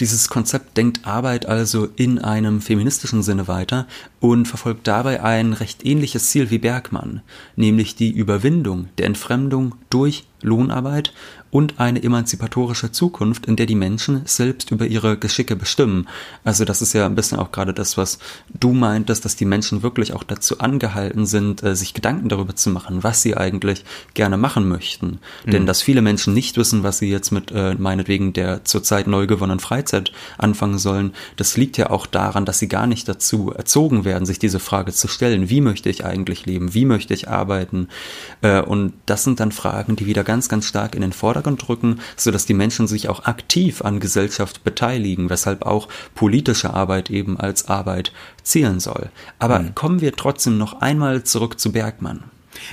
Dieses 0.00 0.28
Konzept 0.28 0.76
denkt 0.76 1.06
Arbeit 1.06 1.46
also 1.46 1.88
in 1.94 2.18
einem 2.18 2.60
feministischen 2.60 3.22
Sinne 3.22 3.46
weiter 3.46 3.86
und 4.18 4.46
verfolgt 4.46 4.88
dabei 4.88 5.22
ein 5.22 5.52
recht 5.52 5.86
ähnliches 5.86 6.30
Ziel 6.30 6.50
wie 6.50 6.58
Bergmann, 6.58 7.22
nämlich 7.54 7.94
die 7.94 8.10
Überwindung 8.10 8.88
der 8.98 9.06
Entfremdung 9.06 9.76
durch 9.90 10.24
Lohnarbeit 10.42 11.12
und 11.54 11.78
eine 11.78 12.02
emanzipatorische 12.02 12.90
Zukunft, 12.90 13.46
in 13.46 13.54
der 13.54 13.66
die 13.66 13.76
Menschen 13.76 14.22
selbst 14.24 14.72
über 14.72 14.86
ihre 14.88 15.16
Geschicke 15.16 15.54
bestimmen. 15.54 16.08
Also 16.42 16.64
das 16.64 16.82
ist 16.82 16.94
ja 16.94 17.06
ein 17.06 17.14
bisschen 17.14 17.38
auch 17.38 17.52
gerade 17.52 17.72
das, 17.72 17.96
was 17.96 18.18
du 18.58 18.72
meintest, 18.72 19.24
dass 19.24 19.36
die 19.36 19.44
Menschen 19.44 19.84
wirklich 19.84 20.14
auch 20.14 20.24
dazu 20.24 20.58
angehalten 20.58 21.26
sind, 21.26 21.62
äh, 21.62 21.76
sich 21.76 21.94
Gedanken 21.94 22.28
darüber 22.28 22.56
zu 22.56 22.70
machen, 22.70 23.04
was 23.04 23.22
sie 23.22 23.36
eigentlich 23.36 23.84
gerne 24.14 24.36
machen 24.36 24.68
möchten. 24.68 25.20
Mhm. 25.46 25.50
Denn 25.52 25.66
dass 25.66 25.80
viele 25.80 26.02
Menschen 26.02 26.34
nicht 26.34 26.56
wissen, 26.56 26.82
was 26.82 26.98
sie 26.98 27.08
jetzt 27.08 27.30
mit 27.30 27.52
äh, 27.52 27.76
meinetwegen 27.78 28.32
der 28.32 28.64
zurzeit 28.64 29.06
neu 29.06 29.28
gewonnenen 29.28 29.60
Freizeit 29.60 30.10
anfangen 30.38 30.78
sollen, 30.78 31.12
das 31.36 31.56
liegt 31.56 31.78
ja 31.78 31.90
auch 31.90 32.06
daran, 32.06 32.46
dass 32.46 32.58
sie 32.58 32.66
gar 32.66 32.88
nicht 32.88 33.08
dazu 33.08 33.52
erzogen 33.52 34.04
werden, 34.04 34.26
sich 34.26 34.40
diese 34.40 34.58
Frage 34.58 34.92
zu 34.92 35.06
stellen. 35.06 35.50
Wie 35.50 35.60
möchte 35.60 35.88
ich 35.88 36.04
eigentlich 36.04 36.46
leben? 36.46 36.74
Wie 36.74 36.84
möchte 36.84 37.14
ich 37.14 37.28
arbeiten? 37.28 37.86
Äh, 38.40 38.60
und 38.60 38.94
das 39.06 39.22
sind 39.22 39.38
dann 39.38 39.52
Fragen, 39.52 39.94
die 39.94 40.06
wieder 40.06 40.24
ganz, 40.24 40.48
ganz 40.48 40.66
stark 40.66 40.96
in 40.96 41.00
den 41.00 41.12
Vordergrund 41.12 41.43
Vordergrund 41.44 41.68
rücken, 41.68 42.00
sodass 42.16 42.46
die 42.46 42.54
Menschen 42.54 42.86
sich 42.86 43.08
auch 43.08 43.24
aktiv 43.24 43.82
an 43.82 44.00
Gesellschaft 44.00 44.64
beteiligen, 44.64 45.28
weshalb 45.30 45.66
auch 45.66 45.88
politische 46.14 46.72
Arbeit 46.72 47.10
eben 47.10 47.38
als 47.38 47.68
Arbeit 47.68 48.12
zählen 48.42 48.80
soll. 48.80 49.10
Aber 49.38 49.58
mhm. 49.60 49.74
kommen 49.74 50.00
wir 50.00 50.12
trotzdem 50.12 50.58
noch 50.58 50.80
einmal 50.80 51.22
zurück 51.24 51.60
zu 51.60 51.72
Bergmann. 51.72 52.24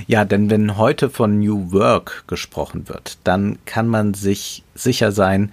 Ja, 0.08 0.25
denn 0.25 0.50
wenn 0.50 0.78
heute 0.78 1.10
von 1.10 1.40
New 1.40 1.72
Work 1.72 2.24
gesprochen 2.28 2.88
wird, 2.88 3.18
dann 3.24 3.58
kann 3.66 3.88
man 3.88 4.13
sich 4.13 4.63
sicher 4.75 5.12
sein, 5.12 5.51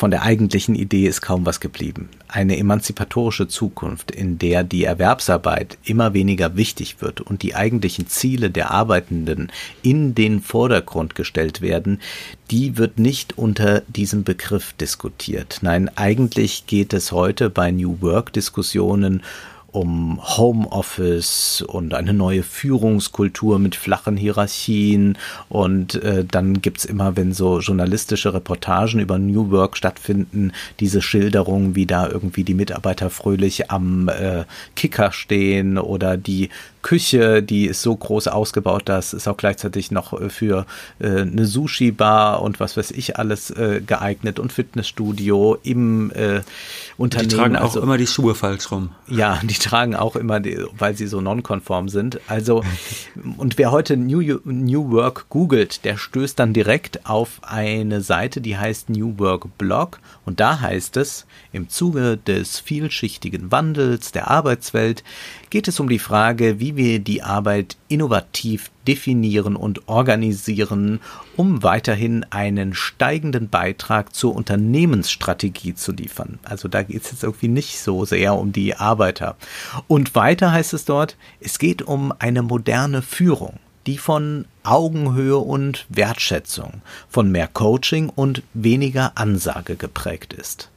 von 0.00 0.10
der 0.10 0.22
eigentlichen 0.22 0.74
Idee 0.74 1.06
ist 1.06 1.20
kaum 1.20 1.44
was 1.44 1.60
geblieben. 1.60 2.08
Eine 2.26 2.56
emanzipatorische 2.56 3.48
Zukunft, 3.48 4.10
in 4.10 4.38
der 4.38 4.64
die 4.64 4.84
Erwerbsarbeit 4.84 5.76
immer 5.84 6.14
weniger 6.14 6.56
wichtig 6.56 7.02
wird 7.02 7.20
und 7.20 7.42
die 7.42 7.54
eigentlichen 7.54 8.06
Ziele 8.06 8.50
der 8.50 8.70
Arbeitenden 8.70 9.52
in 9.82 10.14
den 10.14 10.40
Vordergrund 10.40 11.14
gestellt 11.14 11.60
werden, 11.60 12.00
die 12.50 12.78
wird 12.78 12.98
nicht 12.98 13.36
unter 13.36 13.82
diesem 13.88 14.24
Begriff 14.24 14.72
diskutiert. 14.72 15.58
Nein, 15.60 15.90
eigentlich 15.96 16.64
geht 16.66 16.94
es 16.94 17.12
heute 17.12 17.50
bei 17.50 17.70
New 17.70 18.00
Work 18.00 18.32
Diskussionen 18.32 19.22
um 19.72 20.20
Homeoffice 20.36 21.62
und 21.62 21.94
eine 21.94 22.12
neue 22.12 22.42
Führungskultur 22.42 23.58
mit 23.58 23.76
flachen 23.76 24.16
Hierarchien. 24.16 25.16
Und 25.48 25.94
äh, 26.02 26.24
dann 26.24 26.60
gibt's 26.60 26.84
immer, 26.84 27.16
wenn 27.16 27.32
so 27.32 27.60
journalistische 27.60 28.34
Reportagen 28.34 29.00
über 29.00 29.18
New 29.18 29.50
Work 29.50 29.76
stattfinden, 29.76 30.52
diese 30.80 31.02
Schilderung, 31.02 31.74
wie 31.74 31.86
da 31.86 32.08
irgendwie 32.08 32.44
die 32.44 32.54
Mitarbeiter 32.54 33.10
fröhlich 33.10 33.70
am 33.70 34.08
äh, 34.08 34.44
Kicker 34.76 35.12
stehen 35.12 35.78
oder 35.78 36.16
die 36.16 36.50
Küche, 36.82 37.42
die 37.42 37.66
ist 37.66 37.82
so 37.82 37.94
groß 37.94 38.28
ausgebaut, 38.28 38.82
dass 38.86 39.12
es 39.12 39.28
auch 39.28 39.36
gleichzeitig 39.36 39.90
noch 39.90 40.18
äh, 40.18 40.30
für 40.30 40.66
äh, 40.98 41.22
eine 41.22 41.46
Sushi-Bar 41.46 42.42
und 42.42 42.60
was 42.60 42.76
weiß 42.76 42.90
ich 42.92 43.18
alles 43.18 43.50
äh, 43.50 43.82
geeignet 43.84 44.38
und 44.38 44.52
Fitnessstudio 44.52 45.58
im 45.62 46.10
äh, 46.12 46.40
Unternehmen. 46.96 47.28
Die 47.28 47.36
tragen 47.36 47.56
auch 47.56 47.62
also, 47.62 47.82
immer 47.82 47.98
die 47.98 48.06
Schuhe 48.06 48.34
falsch 48.34 48.70
rum. 48.70 48.90
Ja, 49.08 49.40
die 49.42 49.54
tragen 49.54 49.94
auch 49.94 50.16
immer, 50.16 50.40
die, 50.40 50.58
weil 50.78 50.96
sie 50.96 51.06
so 51.06 51.20
nonkonform 51.20 51.88
sind. 51.88 52.20
Also, 52.28 52.62
und 53.36 53.58
wer 53.58 53.70
heute 53.70 53.96
New, 53.96 54.40
New 54.44 54.90
Work 54.90 55.28
googelt, 55.28 55.84
der 55.84 55.96
stößt 55.96 56.38
dann 56.38 56.52
direkt 56.52 57.06
auf 57.06 57.40
eine 57.42 58.00
Seite, 58.00 58.40
die 58.40 58.56
heißt 58.56 58.90
New 58.90 59.18
Work 59.18 59.58
Blog. 59.58 60.00
Und 60.24 60.40
da 60.40 60.60
heißt 60.60 60.96
es, 60.96 61.26
im 61.52 61.68
Zuge 61.68 62.16
des 62.16 62.58
vielschichtigen 62.58 63.50
Wandels 63.52 64.12
der 64.12 64.30
Arbeitswelt 64.30 65.04
geht 65.50 65.68
es 65.68 65.80
um 65.80 65.88
die 65.88 65.98
Frage, 65.98 66.60
wie 66.60 66.69
wir 66.76 66.98
die 66.98 67.22
Arbeit 67.22 67.76
innovativ 67.88 68.70
definieren 68.86 69.56
und 69.56 69.88
organisieren, 69.88 71.00
um 71.36 71.62
weiterhin 71.62 72.24
einen 72.30 72.74
steigenden 72.74 73.48
Beitrag 73.48 74.14
zur 74.14 74.34
Unternehmensstrategie 74.34 75.74
zu 75.74 75.92
liefern. 75.92 76.38
Also 76.42 76.68
da 76.68 76.82
geht 76.82 77.04
es 77.04 77.10
jetzt 77.12 77.22
irgendwie 77.22 77.48
nicht 77.48 77.78
so 77.78 78.04
sehr 78.04 78.34
um 78.34 78.52
die 78.52 78.74
Arbeiter. 78.76 79.36
Und 79.86 80.14
weiter 80.14 80.52
heißt 80.52 80.72
es 80.74 80.84
dort, 80.84 81.16
es 81.40 81.58
geht 81.58 81.82
um 81.82 82.12
eine 82.18 82.42
moderne 82.42 83.02
Führung 83.02 83.58
die 83.86 83.96
von 83.96 84.44
Augenhöhe 84.62 85.38
und 85.38 85.86
Wertschätzung, 85.88 86.82
von 87.08 87.32
mehr 87.32 87.48
Coaching 87.48 88.10
und 88.10 88.42
weniger 88.52 89.12
Ansage 89.16 89.74
geprägt 89.76 90.34
ist 90.34 90.70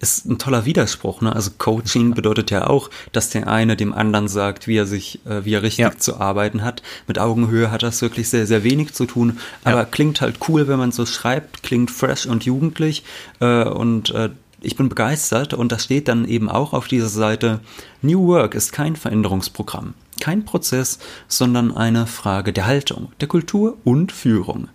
ist 0.00 0.26
ein 0.26 0.38
toller 0.38 0.66
Widerspruch. 0.66 1.22
Ne? 1.22 1.34
Also 1.34 1.52
Coaching 1.56 2.14
bedeutet 2.14 2.50
ja 2.50 2.66
auch, 2.66 2.90
dass 3.12 3.30
der 3.30 3.48
eine 3.48 3.76
dem 3.76 3.92
anderen 3.92 4.28
sagt, 4.28 4.66
wie 4.66 4.76
er 4.76 4.86
sich, 4.86 5.20
äh, 5.26 5.44
wie 5.44 5.54
er 5.54 5.62
richtig 5.62 5.84
ja. 5.84 5.96
zu 5.96 6.20
arbeiten 6.20 6.62
hat. 6.62 6.82
Mit 7.06 7.18
Augenhöhe 7.18 7.70
hat 7.70 7.82
das 7.82 8.02
wirklich 8.02 8.28
sehr, 8.28 8.46
sehr 8.46 8.62
wenig 8.62 8.92
zu 8.92 9.06
tun. 9.06 9.38
Aber 9.64 9.78
ja. 9.78 9.84
klingt 9.84 10.20
halt 10.20 10.36
cool, 10.48 10.68
wenn 10.68 10.78
man 10.78 10.92
so 10.92 11.06
schreibt, 11.06 11.62
klingt 11.62 11.90
fresh 11.90 12.26
und 12.26 12.44
jugendlich. 12.44 13.04
Äh, 13.40 13.64
und 13.64 14.10
äh, 14.10 14.30
ich 14.60 14.76
bin 14.76 14.88
begeistert 14.88 15.54
und 15.54 15.72
da 15.72 15.78
steht 15.78 16.08
dann 16.08 16.26
eben 16.26 16.48
auch 16.48 16.72
auf 16.72 16.88
dieser 16.88 17.08
Seite, 17.08 17.60
New 18.02 18.26
Work 18.26 18.54
ist 18.54 18.72
kein 18.72 18.96
Veränderungsprogramm, 18.96 19.94
kein 20.20 20.44
Prozess, 20.44 20.98
sondern 21.28 21.76
eine 21.76 22.06
Frage 22.06 22.52
der 22.52 22.66
Haltung, 22.66 23.12
der 23.20 23.28
Kultur 23.28 23.76
und 23.84 24.12
Führung. 24.12 24.68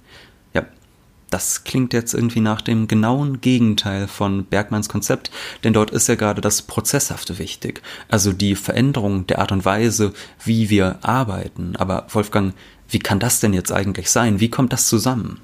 Das 1.31 1.63
klingt 1.63 1.93
jetzt 1.93 2.13
irgendwie 2.13 2.41
nach 2.41 2.61
dem 2.61 2.87
genauen 2.87 3.39
Gegenteil 3.39 4.09
von 4.09 4.45
Bergmanns 4.45 4.89
Konzept, 4.89 5.31
denn 5.63 5.71
dort 5.71 5.89
ist 5.89 6.07
ja 6.07 6.15
gerade 6.15 6.41
das 6.41 6.61
Prozesshafte 6.61 7.39
wichtig, 7.39 7.81
also 8.09 8.33
die 8.33 8.55
Veränderung 8.55 9.25
der 9.27 9.39
Art 9.39 9.53
und 9.53 9.63
Weise, 9.63 10.11
wie 10.43 10.69
wir 10.69 10.99
arbeiten. 11.01 11.77
Aber 11.77 12.05
Wolfgang, 12.09 12.53
wie 12.89 12.99
kann 12.99 13.19
das 13.19 13.39
denn 13.39 13.53
jetzt 13.53 13.71
eigentlich 13.71 14.11
sein? 14.11 14.41
Wie 14.41 14.49
kommt 14.49 14.73
das 14.73 14.87
zusammen? 14.87 15.39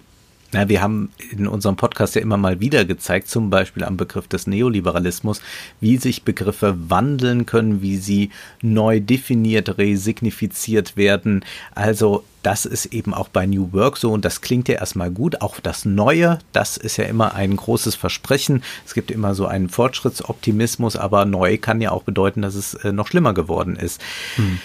Na, 0.54 0.70
wir 0.70 0.82
haben 0.82 1.12
in 1.32 1.46
unserem 1.46 1.75
Podcast 1.75 2.16
ja 2.16 2.22
immer 2.22 2.38
mal 2.38 2.62
wieder 2.62 2.86
gezeigt, 2.86 3.27
zum 3.27 3.50
Beispiel 3.50 3.84
am 3.84 3.98
Begriff 3.98 4.30
des 4.30 4.48
Neoliberalismus, 4.48 5.42
wie 5.82 5.98
sich 5.98 6.24
Begriffe 6.24 6.77
wandeln 6.89 7.46
können, 7.46 7.82
wie 7.82 7.98
sie 7.98 8.30
neu 8.62 9.01
definiert, 9.01 9.77
resignifiziert 9.77 10.96
werden. 10.96 11.44
Also 11.75 12.24
das 12.44 12.66
ist 12.66 12.86
eben 12.88 13.13
auch 13.13 13.27
bei 13.27 13.46
New 13.46 13.74
Work 13.74 13.98
so 13.98 14.13
und 14.13 14.24
das 14.24 14.39
klingt 14.39 14.70
ja 14.70 14.75
erstmal 14.75 15.12
gut. 15.12 15.42
Auch 15.42 15.60
das 15.60 15.84
Neue, 15.84 16.39
das 16.54 16.77
ist 16.77 16.96
ja 16.96 17.04
immer 17.04 17.36
ein 17.36 17.58
großes 17.58 17.96
Versprechen. 17.96 18.63
Es 18.86 18.94
gibt 18.94 19.12
immer 19.12 19.36
so 19.36 19.48
einen 19.48 19.68
Fortschrittsoptimismus, 19.68 20.96
aber 20.96 21.25
neu 21.25 21.58
kann 21.58 21.82
ja 21.82 21.92
auch 21.92 22.04
bedeuten, 22.04 22.42
dass 22.42 22.56
es 22.56 22.74
äh, 22.74 22.94
noch 22.94 23.08
schlimmer 23.08 23.34
geworden 23.34 23.75
ist. 23.75 24.01
Hm. 24.38 24.60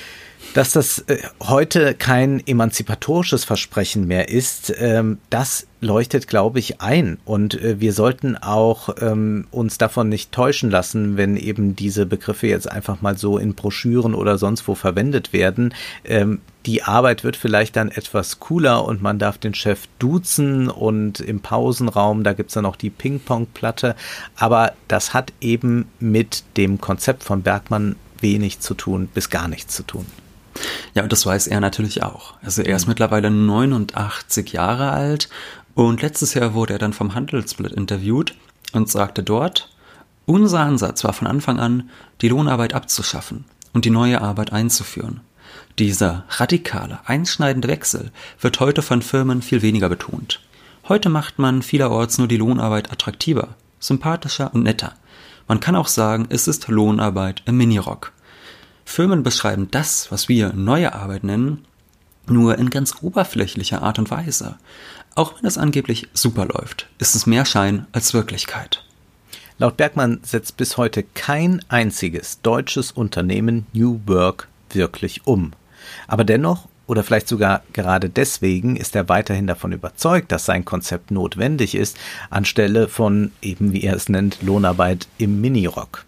Dass 0.55 0.73
das 0.73 0.99
äh, 1.07 1.19
heute 1.41 1.95
kein 1.95 2.47
emanzipatorisches 2.47 3.45
Versprechen 3.45 4.07
mehr 4.07 4.29
ist, 4.29 4.73
ähm, 4.79 5.19
das 5.31 5.67
leuchtet, 5.81 6.29
glaube 6.29 6.59
ich, 6.59 6.81
ein. 6.81 7.19
Und 7.25 7.61
äh, 7.61 7.81
wir 7.81 7.95
sollten 7.95 8.37
auch 8.37 8.91
ähm, 9.01 9.47
uns 9.51 9.79
davon 9.79 10.11
nicht 10.11 10.31
täuschen 10.31 10.71
lassen, 10.71 11.17
wenn 11.17 11.37
eben 11.37 11.75
diese 11.75 12.05
Begriffe 12.05 12.47
jetzt 12.49 12.71
einfach 12.71 13.01
mal 13.01 13.17
so 13.17 13.39
in 13.39 13.55
Broschüren 13.55 14.15
oder 14.15 14.37
sonst 14.37 14.69
wo 14.69 14.75
verwendet 14.75 15.33
werden. 15.33 15.75
Ähm, 16.05 16.41
die 16.67 16.83
Arbeit 16.83 17.25
wird 17.25 17.37
vielleicht 17.37 17.77
dann 17.77 17.91
etwas 17.91 18.39
cooler 18.39 18.85
und 18.85 19.03
man 19.03 19.19
darf 19.19 19.39
den 19.39 19.55
Chef 19.55 19.89
duzen 19.99 20.69
und 20.69 21.19
im 21.21 21.41
Pausenraum, 21.41 22.25
da 22.25 22.35
gibt's 22.35 22.55
dann 22.55 22.63
noch 22.63 22.77
die 22.77 22.91
Ping-Pong-Platte. 22.91 23.97
Aber 24.37 24.75
das 24.87 25.15
hat 25.15 25.33
eben 25.41 25.87
mit 25.99 26.45
dem 26.57 26.81
Konzept 26.81 27.25
von 27.25 27.43
Bergmann 27.43 27.97
wenig 28.21 28.61
zu 28.61 28.75
tun, 28.75 29.09
bis 29.13 29.31
gar 29.31 29.49
nichts 29.49 29.75
zu 29.75 29.83
tun. 29.83 30.07
Ja, 30.95 31.03
und 31.03 31.13
das 31.13 31.25
weiß 31.25 31.47
er 31.47 31.61
natürlich 31.61 32.03
auch. 32.03 32.35
Also 32.43 32.63
er 32.63 32.77
ist 32.77 32.87
mhm. 32.87 32.91
mittlerweile 32.91 33.31
89 33.31 34.53
Jahre 34.53 34.91
alt 34.91 35.29
und 35.75 36.03
letztes 36.03 36.35
Jahr 36.35 36.55
wurde 36.55 36.75
er 36.75 36.79
dann 36.79 36.93
vom 36.93 37.15
Handelsblatt 37.15 37.73
interviewt 37.73 38.35
und 38.73 38.91
sagte 38.91 39.23
dort, 39.23 39.71
unser 40.27 40.61
Ansatz 40.61 41.05
war 41.05 41.13
von 41.13 41.27
Anfang 41.27 41.59
an, 41.59 41.91
die 42.21 42.29
Lohnarbeit 42.29 42.75
abzuschaffen 42.75 43.45
und 43.73 43.85
die 43.85 43.91
neue 43.91 44.21
Arbeit 44.21 44.53
einzuführen. 44.53 45.21
Dieser 45.79 46.25
radikale, 46.29 47.01
einschneidende 47.07 47.69
Wechsel 47.69 48.13
wird 48.41 48.61
heute 48.61 48.83
von 48.83 49.03
Firmen 49.03 49.43
viel 49.43 49.63
weniger 49.63 49.89
betont. 49.89 50.41
Heute 50.89 51.09
macht 51.09 51.39
man 51.39 51.63
vielerorts 51.63 52.19
nur 52.19 52.29
die 52.29 52.37
Lohnarbeit 52.37 52.93
attraktiver, 52.93 53.55
sympathischer 53.81 54.53
und 54.55 54.63
netter. 54.63 54.95
Man 55.49 55.61
kann 55.61 55.77
auch 55.77 55.89
sagen, 55.89 56.27
es 56.29 56.47
ist 56.47 56.69
Lohnarbeit 56.69 57.43
im 57.47 57.57
Minirock. 57.57 58.13
Firmen 58.85 59.23
beschreiben 59.23 59.69
das, 59.71 60.11
was 60.11 60.29
wir 60.29 60.53
neue 60.53 60.93
Arbeit 60.95 61.25
nennen, 61.25 61.65
nur 62.27 62.59
in 62.59 62.71
ganz 62.71 62.95
oberflächlicher 63.03 63.83
Art 63.83 63.99
und 63.99 64.11
Weise. 64.11 64.57
Auch 65.15 65.35
wenn 65.37 65.47
es 65.47 65.59
angeblich 65.59 66.09
super 66.15 66.47
läuft, 66.47 66.89
ist 66.99 67.15
es 67.15 67.27
mehr 67.27 67.45
Schein 67.45 67.87
als 67.93 68.15
Wirklichkeit. 68.15 68.85
Laut 69.59 69.77
Bergmann 69.77 70.21
setzt 70.23 70.57
bis 70.57 70.77
heute 70.77 71.05
kein 71.15 71.63
einziges 71.69 72.41
deutsches 72.43 72.91
Unternehmen 72.93 73.67
New 73.73 74.01
Work 74.07 74.49
wirklich 74.71 75.27
um. 75.27 75.53
Aber 76.09 76.25
dennoch, 76.25 76.69
oder 76.87 77.05
vielleicht 77.05 77.29
sogar 77.29 77.63
gerade 77.73 78.09
deswegen, 78.09 78.77
ist 78.77 78.97
er 78.97 79.09
weiterhin 79.09 79.47
davon 79.47 79.73
überzeugt, 79.73 80.33
dass 80.33 80.47
sein 80.47 80.65
Konzept 80.65 81.11
notwendig 81.11 81.75
ist, 81.75 81.97
anstelle 82.31 82.89
von 82.89 83.33
eben, 83.41 83.73
wie 83.73 83.83
er 83.83 83.95
es 83.95 84.09
nennt, 84.09 84.43
Lohnarbeit 84.43 85.07
im 85.19 85.41
Minirock. 85.41 86.05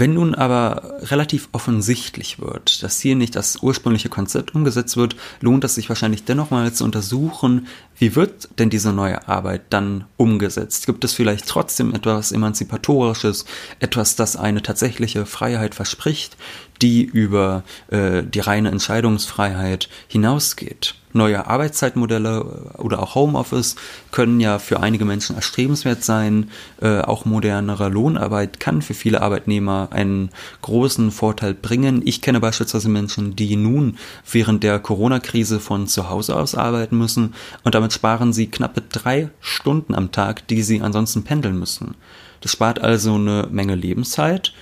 Wenn 0.00 0.14
nun 0.14 0.36
aber 0.36 1.00
relativ 1.10 1.48
offensichtlich 1.50 2.38
wird, 2.38 2.84
dass 2.84 3.00
hier 3.00 3.16
nicht 3.16 3.34
das 3.34 3.64
ursprüngliche 3.64 4.08
Konzept 4.08 4.54
umgesetzt 4.54 4.96
wird, 4.96 5.16
lohnt 5.40 5.64
es 5.64 5.74
sich 5.74 5.88
wahrscheinlich 5.88 6.22
dennoch 6.22 6.52
mal 6.52 6.72
zu 6.72 6.84
untersuchen, 6.84 7.66
wie 7.98 8.14
wird 8.14 8.48
denn 8.60 8.70
diese 8.70 8.92
neue 8.92 9.26
Arbeit 9.26 9.62
dann 9.70 10.04
umgesetzt? 10.16 10.86
Gibt 10.86 11.02
es 11.02 11.14
vielleicht 11.14 11.48
trotzdem 11.48 11.96
etwas 11.96 12.30
Emanzipatorisches, 12.30 13.44
etwas, 13.80 14.14
das 14.14 14.36
eine 14.36 14.62
tatsächliche 14.62 15.26
Freiheit 15.26 15.74
verspricht, 15.74 16.36
die 16.82 17.02
über 17.04 17.62
äh, 17.88 18.22
die 18.22 18.40
reine 18.40 18.70
Entscheidungsfreiheit 18.70 19.88
hinausgeht? 20.08 20.94
Neue 21.14 21.46
Arbeitszeitmodelle 21.46 22.74
oder 22.76 23.02
auch 23.02 23.14
Homeoffice 23.14 23.76
können 24.10 24.40
ja 24.40 24.58
für 24.58 24.80
einige 24.80 25.06
Menschen 25.06 25.36
erstrebenswert 25.36 26.04
sein. 26.04 26.50
Äh, 26.82 27.00
auch 27.00 27.24
modernere 27.24 27.88
Lohnarbeit 27.88 28.60
kann 28.60 28.82
für 28.82 28.92
viele 28.92 29.22
Arbeitnehmer 29.22 29.88
einen 29.90 30.28
großen 30.60 31.10
Vorteil 31.10 31.54
bringen. 31.54 32.02
Ich 32.04 32.20
kenne 32.20 32.40
beispielsweise 32.40 32.90
Menschen, 32.90 33.36
die 33.36 33.56
nun 33.56 33.96
während 34.30 34.62
der 34.62 34.78
Corona-Krise 34.80 35.60
von 35.60 35.86
zu 35.86 36.10
Hause 36.10 36.36
aus 36.36 36.54
arbeiten 36.54 36.98
müssen 36.98 37.34
und 37.64 37.74
damit 37.74 37.94
sparen 37.94 38.34
sie 38.34 38.48
knappe 38.48 38.82
drei 38.82 39.30
Stunden 39.40 39.94
am 39.94 40.12
Tag, 40.12 40.46
die 40.48 40.62
sie 40.62 40.82
ansonsten 40.82 41.24
pendeln 41.24 41.58
müssen. 41.58 41.94
Das 42.42 42.52
spart 42.52 42.80
also 42.80 43.14
eine 43.14 43.48
Menge 43.50 43.74
Lebenszeit 43.74 44.52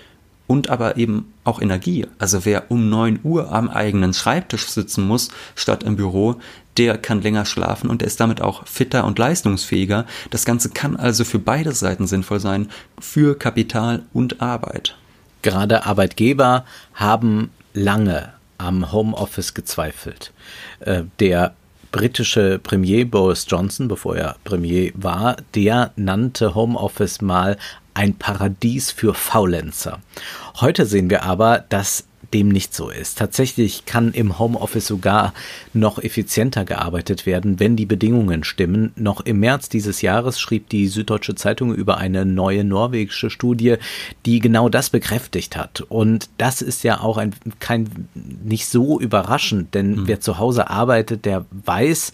und 0.47 0.71
aber 0.71 0.97
eben 0.97 1.33
auch 1.45 1.61
Energie. 1.61 2.07
Also 2.19 2.45
wer 2.45 2.71
um 2.71 2.89
neun 2.89 3.19
Uhr 3.23 3.53
am 3.53 3.69
eigenen 3.69 4.15
Schreibtisch 4.15 4.67
sitzen 4.67 5.07
muss, 5.07 5.31
statt 5.55 5.83
im 5.83 5.97
Büro, 5.97 6.37
der 6.77 6.99
kann 6.99 7.23
länger 7.23 7.45
schlafen 7.47 7.89
und 7.91 8.03
der 8.03 8.09
ist 8.09 8.21
damit 8.21 8.41
auch 8.41 8.67
fitter 8.67 9.05
und 9.05 9.19
leistungsfähiger. 9.19 10.07
Das 10.31 10.45
Ganze 10.45 10.71
kann 10.71 10.97
also 10.97 11.25
für 11.25 11.39
beide 11.39 11.73
Seiten 11.73 12.07
sinnvoll 12.07 12.41
sein, 12.41 12.69
für 13.01 13.39
Kapital 13.39 14.03
und 14.13 14.43
Arbeit. 14.43 14.97
Gerade 15.43 15.87
Arbeitgeber 15.87 16.65
haben 16.95 17.51
lange 17.73 18.33
am 18.59 18.93
Homeoffice 18.93 19.55
gezweifelt. 19.55 20.33
Äh, 20.81 21.05
der 21.21 21.55
britische 21.93 22.59
Premier 22.59 23.07
Boris 23.07 23.47
Johnson, 23.49 23.89
bevor 23.89 24.17
er 24.17 24.37
Premier 24.45 24.93
war, 24.95 25.37
der 25.55 25.93
nannte 25.97 26.55
Homeoffice 26.55 27.23
mal 27.23 27.57
ein 27.97 28.15
Paradies 28.15 28.91
für 28.91 29.15
Faulenzer. 29.15 30.01
Heute 30.61 30.85
sehen 30.85 31.09
wir 31.09 31.23
aber, 31.23 31.65
dass 31.71 32.05
dem 32.35 32.49
nicht 32.49 32.75
so 32.75 32.91
ist. 32.91 33.17
Tatsächlich 33.19 33.87
kann 33.87 34.13
im 34.13 34.39
Homeoffice 34.39 34.87
sogar 34.87 35.33
noch 35.73 35.99
effizienter 35.99 36.65
gearbeitet 36.65 37.25
werden, 37.25 37.59
wenn 37.59 37.77
die 37.77 37.87
Bedingungen 37.87 38.45
stimmen. 38.45 38.93
Noch 38.97 39.21
im 39.21 39.41
März 39.41 39.71
dieses 39.71 40.03
Jahres 40.03 40.39
schrieb 40.39 40.69
die 40.69 40.89
Süddeutsche 40.89 41.37
Zeitung 41.37 41.75
über 41.75 41.97
eine 41.97 42.27
neue 42.27 42.65
norwegische 42.65 43.31
Studie, 43.31 43.77
die 44.27 44.41
genau 44.41 44.69
das 44.69 44.91
bekräftigt 44.91 45.57
hat. 45.57 45.81
Und 45.89 46.29
das 46.37 46.61
ist 46.61 46.85
ja 46.85 47.01
auch 47.01 47.17
ein, 47.17 47.35
kein, 47.61 48.09
nicht 48.15 48.67
so 48.67 49.01
überraschend, 49.01 49.75
denn 49.75 49.93
mhm. 49.93 50.07
wer 50.07 50.21
zu 50.21 50.39
Hause 50.39 50.69
arbeitet, 50.69 51.25
der 51.25 51.47
weiß, 51.51 52.13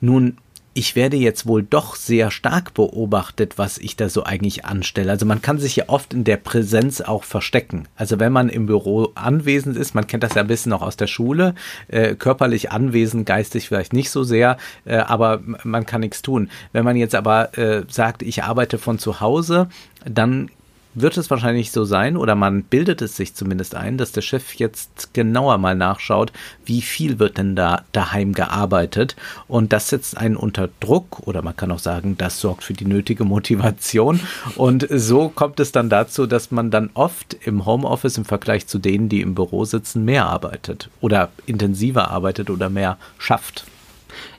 nun, 0.00 0.36
ich 0.74 0.96
werde 0.96 1.16
jetzt 1.16 1.46
wohl 1.46 1.62
doch 1.62 1.96
sehr 1.96 2.30
stark 2.30 2.72
beobachtet, 2.74 3.58
was 3.58 3.78
ich 3.78 3.96
da 3.96 4.08
so 4.08 4.24
eigentlich 4.24 4.64
anstelle. 4.64 5.10
Also 5.10 5.26
man 5.26 5.42
kann 5.42 5.58
sich 5.58 5.76
ja 5.76 5.84
oft 5.88 6.14
in 6.14 6.24
der 6.24 6.38
Präsenz 6.38 7.00
auch 7.00 7.24
verstecken. 7.24 7.88
Also 7.96 8.18
wenn 8.18 8.32
man 8.32 8.48
im 8.48 8.66
Büro 8.66 9.12
anwesend 9.14 9.76
ist, 9.76 9.94
man 9.94 10.06
kennt 10.06 10.22
das 10.22 10.34
ja 10.34 10.42
ein 10.42 10.46
bisschen 10.48 10.70
noch 10.70 10.82
aus 10.82 10.96
der 10.96 11.06
Schule, 11.08 11.54
äh, 11.88 12.14
körperlich 12.14 12.70
anwesend, 12.72 13.26
geistig 13.26 13.68
vielleicht 13.68 13.92
nicht 13.92 14.10
so 14.10 14.22
sehr, 14.22 14.56
äh, 14.84 14.96
aber 14.96 15.40
man 15.62 15.84
kann 15.84 16.00
nichts 16.00 16.22
tun. 16.22 16.48
Wenn 16.72 16.84
man 16.84 16.96
jetzt 16.96 17.14
aber 17.14 17.56
äh, 17.58 17.84
sagt, 17.88 18.22
ich 18.22 18.42
arbeite 18.42 18.78
von 18.78 18.98
zu 18.98 19.20
Hause, 19.20 19.68
dann 20.06 20.50
wird 20.94 21.16
es 21.16 21.30
wahrscheinlich 21.30 21.72
so 21.72 21.84
sein, 21.84 22.16
oder 22.16 22.34
man 22.34 22.62
bildet 22.62 23.02
es 23.02 23.16
sich 23.16 23.34
zumindest 23.34 23.74
ein, 23.74 23.98
dass 23.98 24.12
der 24.12 24.22
Chef 24.22 24.54
jetzt 24.54 25.14
genauer 25.14 25.58
mal 25.58 25.74
nachschaut, 25.74 26.32
wie 26.64 26.82
viel 26.82 27.18
wird 27.18 27.38
denn 27.38 27.56
da 27.56 27.82
daheim 27.92 28.32
gearbeitet. 28.32 29.16
Und 29.48 29.72
das 29.72 29.88
setzt 29.88 30.16
einen 30.16 30.36
unter 30.36 30.68
Druck, 30.80 31.26
oder 31.26 31.42
man 31.42 31.56
kann 31.56 31.70
auch 31.70 31.78
sagen, 31.78 32.16
das 32.18 32.40
sorgt 32.40 32.64
für 32.64 32.74
die 32.74 32.84
nötige 32.84 33.24
Motivation. 33.24 34.20
Und 34.56 34.86
so 34.90 35.28
kommt 35.28 35.60
es 35.60 35.72
dann 35.72 35.88
dazu, 35.88 36.26
dass 36.26 36.50
man 36.50 36.70
dann 36.70 36.90
oft 36.94 37.36
im 37.44 37.64
Homeoffice 37.64 38.18
im 38.18 38.24
Vergleich 38.24 38.66
zu 38.66 38.78
denen, 38.78 39.08
die 39.08 39.20
im 39.20 39.34
Büro 39.34 39.64
sitzen, 39.64 40.04
mehr 40.04 40.26
arbeitet 40.26 40.90
oder 41.00 41.30
intensiver 41.46 42.10
arbeitet 42.10 42.50
oder 42.50 42.68
mehr 42.68 42.98
schafft. 43.18 43.64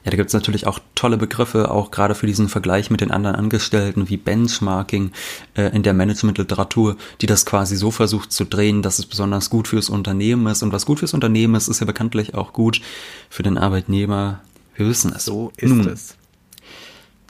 Ja, 0.04 0.10
da 0.10 0.16
gibt 0.18 0.28
es 0.28 0.34
natürlich 0.34 0.66
auch 0.66 0.78
tolle 0.94 1.16
Begriffe, 1.16 1.70
auch 1.70 1.90
gerade 1.90 2.14
für 2.14 2.26
diesen 2.26 2.50
Vergleich 2.50 2.90
mit 2.90 3.00
den 3.00 3.10
anderen 3.10 3.36
Angestellten 3.36 4.08
wie 4.10 4.18
Benchmarking 4.18 5.12
äh, 5.54 5.74
in 5.74 5.82
der 5.82 5.94
Managementliteratur, 5.94 6.96
die 7.22 7.26
das 7.26 7.46
quasi 7.46 7.76
so 7.76 7.90
versucht 7.90 8.30
zu 8.30 8.44
drehen, 8.44 8.82
dass 8.82 8.98
es 8.98 9.06
besonders 9.06 9.48
gut 9.48 9.68
fürs 9.68 9.88
Unternehmen 9.88 10.46
ist. 10.46 10.62
Und 10.62 10.72
was 10.72 10.84
gut 10.84 10.98
fürs 10.98 11.14
Unternehmen 11.14 11.54
ist, 11.54 11.68
ist 11.68 11.80
ja 11.80 11.86
bekanntlich 11.86 12.34
auch 12.34 12.52
gut 12.52 12.82
für 13.30 13.42
den 13.42 13.56
Arbeitnehmer. 13.56 14.40
Wir 14.76 14.86
wissen 14.86 15.12
es. 15.16 15.24
So 15.24 15.52
ist 15.56 15.70
Nun, 15.70 15.88
es. 15.88 16.16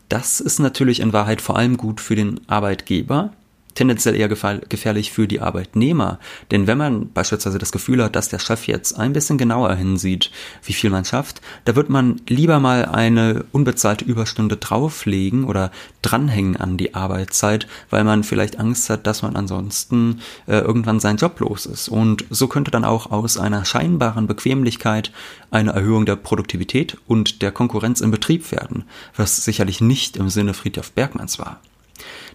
Das 0.08 0.40
ist 0.40 0.58
natürlich 0.58 1.00
in 1.00 1.12
Wahrheit 1.12 1.40
vor 1.40 1.56
allem 1.56 1.76
gut 1.76 2.00
für 2.00 2.16
den 2.16 2.40
Arbeitgeber, 2.48 3.32
tendenziell 3.74 4.14
eher 4.14 4.28
gefährlich 4.28 5.12
für 5.12 5.26
die 5.26 5.40
Arbeitnehmer. 5.40 6.18
Denn 6.50 6.66
wenn 6.66 6.78
man 6.78 7.12
beispielsweise 7.12 7.58
das 7.58 7.72
Gefühl 7.72 8.02
hat, 8.02 8.16
dass 8.16 8.28
der 8.28 8.38
Chef 8.38 8.66
jetzt 8.66 8.98
ein 8.98 9.12
bisschen 9.12 9.38
genauer 9.38 9.74
hinsieht, 9.74 10.30
wie 10.62 10.72
viel 10.72 10.90
man 10.90 11.04
schafft, 11.04 11.40
da 11.64 11.76
wird 11.76 11.90
man 11.90 12.20
lieber 12.28 12.60
mal 12.60 12.87
eine 12.87 13.44
unbezahlte 13.52 14.04
Überstunde 14.04 14.56
drauflegen 14.56 15.44
oder 15.44 15.70
dranhängen 16.02 16.56
an 16.56 16.76
die 16.76 16.94
Arbeitszeit, 16.94 17.66
weil 17.90 18.04
man 18.04 18.24
vielleicht 18.24 18.58
Angst 18.58 18.90
hat, 18.90 19.06
dass 19.06 19.22
man 19.22 19.37
ansonsten 19.37 20.20
äh, 20.46 20.58
irgendwann 20.58 21.00
seinen 21.00 21.16
Job 21.16 21.40
los 21.40 21.66
ist. 21.66 21.88
Und 21.88 22.24
so 22.30 22.46
könnte 22.48 22.70
dann 22.70 22.84
auch 22.84 23.10
aus 23.10 23.38
einer 23.38 23.64
scheinbaren 23.64 24.26
Bequemlichkeit 24.26 25.12
eine 25.50 25.72
Erhöhung 25.72 26.06
der 26.06 26.16
Produktivität 26.16 26.98
und 27.06 27.42
der 27.42 27.52
Konkurrenz 27.52 28.00
im 28.00 28.10
Betrieb 28.10 28.50
werden, 28.52 28.84
was 29.16 29.44
sicherlich 29.44 29.80
nicht 29.80 30.16
im 30.16 30.28
Sinne 30.28 30.54
Friedhof 30.54 30.92
Bergmanns 30.92 31.38
war 31.38 31.60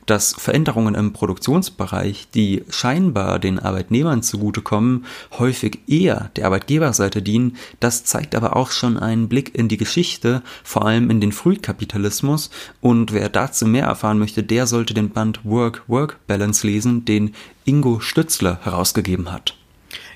dass 0.06 0.34
Veränderungen 0.34 0.96
im 0.96 1.14
Produktionsbereich, 1.14 2.30
die 2.34 2.64
scheinbar 2.70 3.38
den 3.38 3.60
Arbeitnehmern 3.60 4.24
zugutekommen, 4.24 5.06
häufig 5.38 5.80
eher 5.88 6.32
der 6.36 6.46
Arbeitgeberseite 6.46 7.22
dienen, 7.22 7.58
das 7.80 8.06
zeigt 8.06 8.34
aber 8.34 8.56
auch 8.56 8.72
schon 8.72 8.98
einen 8.98 9.30
Blick 9.30 9.56
in 9.56 9.68
die 9.68 9.78
Geschichte, 9.78 10.42
vor 10.64 10.86
allem 10.86 11.12
in 11.12 11.22
den 11.22 11.32
Frühkapitalismus. 11.32 12.50
Und 12.82 13.14
wer 13.14 13.30
dazu 13.30 13.68
mehr 13.68 13.86
erfahren 13.86 14.18
möchte, 14.18 14.42
der 14.42 14.66
sollte 14.66 14.96
den 14.96 15.12
Band 15.12 15.42
Work-Work-Balance 15.44 16.66
lesen, 16.66 17.06
den 17.06 17.36
Ingo 17.66 18.00
Stützler 18.00 18.60
herausgegeben 18.64 19.32
hat. 19.32 19.56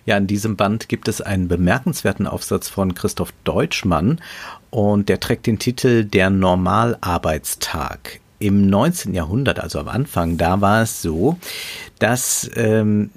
Ja, 0.05 0.17
in 0.17 0.27
diesem 0.27 0.57
Band 0.57 0.89
gibt 0.89 1.07
es 1.07 1.21
einen 1.21 1.47
bemerkenswerten 1.47 2.27
Aufsatz 2.27 2.67
von 2.67 2.93
Christoph 2.93 3.31
Deutschmann 3.43 4.19
und 4.69 5.07
der 5.07 5.19
trägt 5.19 5.47
den 5.47 5.59
Titel 5.59 6.03
Der 6.03 6.29
Normalarbeitstag 6.29 8.19
im 8.43 8.67
19. 8.67 9.13
Jahrhundert, 9.13 9.59
also 9.59 9.79
am 9.79 9.87
Anfang, 9.87 10.37
da 10.37 10.59
war 10.59 10.81
es 10.83 11.01
so, 11.01 11.37
dass 11.99 12.49
ähm, 12.55 13.11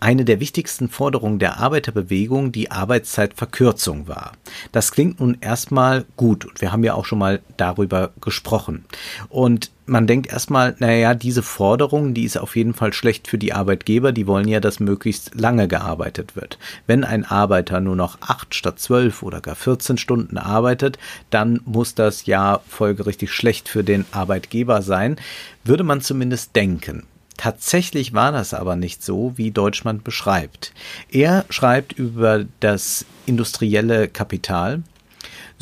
eine 0.00 0.24
der 0.24 0.40
wichtigsten 0.40 0.88
Forderungen 0.88 1.38
der 1.38 1.58
Arbeiterbewegung 1.58 2.52
die 2.52 2.70
Arbeitszeitverkürzung 2.70 4.08
war. 4.08 4.32
Das 4.72 4.92
klingt 4.92 5.20
nun 5.20 5.36
erstmal 5.40 6.06
gut 6.16 6.46
und 6.46 6.60
wir 6.60 6.72
haben 6.72 6.82
ja 6.84 6.94
auch 6.94 7.04
schon 7.04 7.18
mal 7.18 7.40
darüber 7.58 8.10
gesprochen. 8.20 8.86
Und 9.28 9.70
man 9.84 10.06
denkt 10.06 10.32
erstmal, 10.32 10.76
naja, 10.78 11.14
diese 11.14 11.42
Forderung, 11.42 12.14
die 12.14 12.24
ist 12.24 12.38
auf 12.38 12.54
jeden 12.54 12.74
Fall 12.74 12.92
schlecht 12.92 13.26
für 13.28 13.38
die 13.38 13.52
Arbeitgeber, 13.52 14.12
die 14.12 14.26
wollen 14.26 14.46
ja, 14.46 14.60
dass 14.60 14.78
möglichst 14.80 15.34
lange 15.34 15.68
gearbeitet 15.68 16.36
wird. 16.36 16.58
Wenn 16.86 17.02
ein 17.04 17.24
Arbeiter 17.24 17.80
nur 17.80 17.96
noch 17.96 18.18
acht 18.20 18.54
statt 18.54 18.78
zwölf 18.78 19.22
oder 19.22 19.40
gar 19.40 19.56
14 19.56 19.98
Stunden 19.98 20.38
arbeitet, 20.38 20.98
dann 21.30 21.60
muss 21.64 21.94
das 21.94 22.24
ja 22.26 22.60
folgerichtig 22.68 23.32
schlecht 23.32 23.68
für 23.68 23.82
den 23.82 24.04
Arbeitgeber 24.12 24.80
sein, 24.80 25.16
würde 25.64 25.82
man 25.82 26.00
zumindest 26.00 26.54
denken. 26.54 27.02
Tatsächlich 27.40 28.12
war 28.12 28.32
das 28.32 28.52
aber 28.52 28.76
nicht 28.76 29.02
so, 29.02 29.32
wie 29.36 29.50
Deutschland 29.50 30.04
beschreibt. 30.04 30.74
Er 31.10 31.46
schreibt 31.48 31.94
über 31.94 32.44
das 32.60 33.06
industrielle 33.24 34.08
Kapital, 34.08 34.82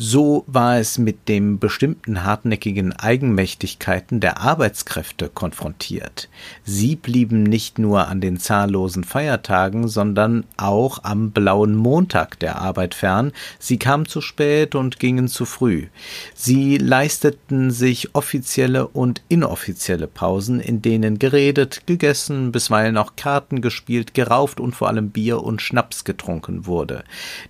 so 0.01 0.45
war 0.47 0.79
es 0.79 0.97
mit 0.97 1.27
dem 1.27 1.59
bestimmten 1.59 2.23
hartnäckigen 2.23 2.93
Eigenmächtigkeiten 2.93 4.21
der 4.21 4.39
Arbeitskräfte 4.39 5.27
konfrontiert. 5.27 6.29
Sie 6.63 6.95
blieben 6.95 7.43
nicht 7.43 7.79
nur 7.79 8.07
an 8.07 8.21
den 8.21 8.39
zahllosen 8.39 9.03
Feiertagen, 9.03 9.89
sondern 9.89 10.45
auch 10.55 11.03
am 11.03 11.31
blauen 11.31 11.75
Montag 11.75 12.39
der 12.39 12.61
Arbeit 12.61 12.95
fern. 12.95 13.33
Sie 13.59 13.77
kamen 13.77 14.05
zu 14.05 14.21
spät 14.21 14.73
und 14.73 14.99
gingen 14.99 15.27
zu 15.27 15.43
früh. 15.43 15.87
Sie 16.33 16.77
leisteten 16.77 17.69
sich 17.69 18.15
offizielle 18.15 18.87
und 18.87 19.21
inoffizielle 19.27 20.07
Pausen, 20.07 20.61
in 20.61 20.81
denen 20.81 21.19
geredet, 21.19 21.81
gegessen, 21.87 22.53
bisweilen 22.53 22.95
auch 22.95 23.17
Karten 23.17 23.59
gespielt, 23.59 24.13
gerauft 24.13 24.61
und 24.61 24.77
vor 24.77 24.87
allem 24.87 25.09
Bier 25.09 25.43
und 25.43 25.61
Schnaps 25.61 26.05
getrunken 26.05 26.67
wurde. 26.67 27.03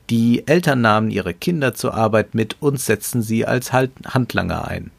Die 0.09 0.47
Eltern 0.47 0.81
nahmen 0.81 1.11
ihre 1.11 1.35
Kinder 1.35 1.75
zur 1.75 1.93
Arbeit 1.93 2.33
mit 2.39 2.55
und 2.61 2.79
setzten 2.79 3.21
sie 3.21 3.45
als 3.45 3.73
Handlanger 3.73 4.65
ein. 4.65 4.91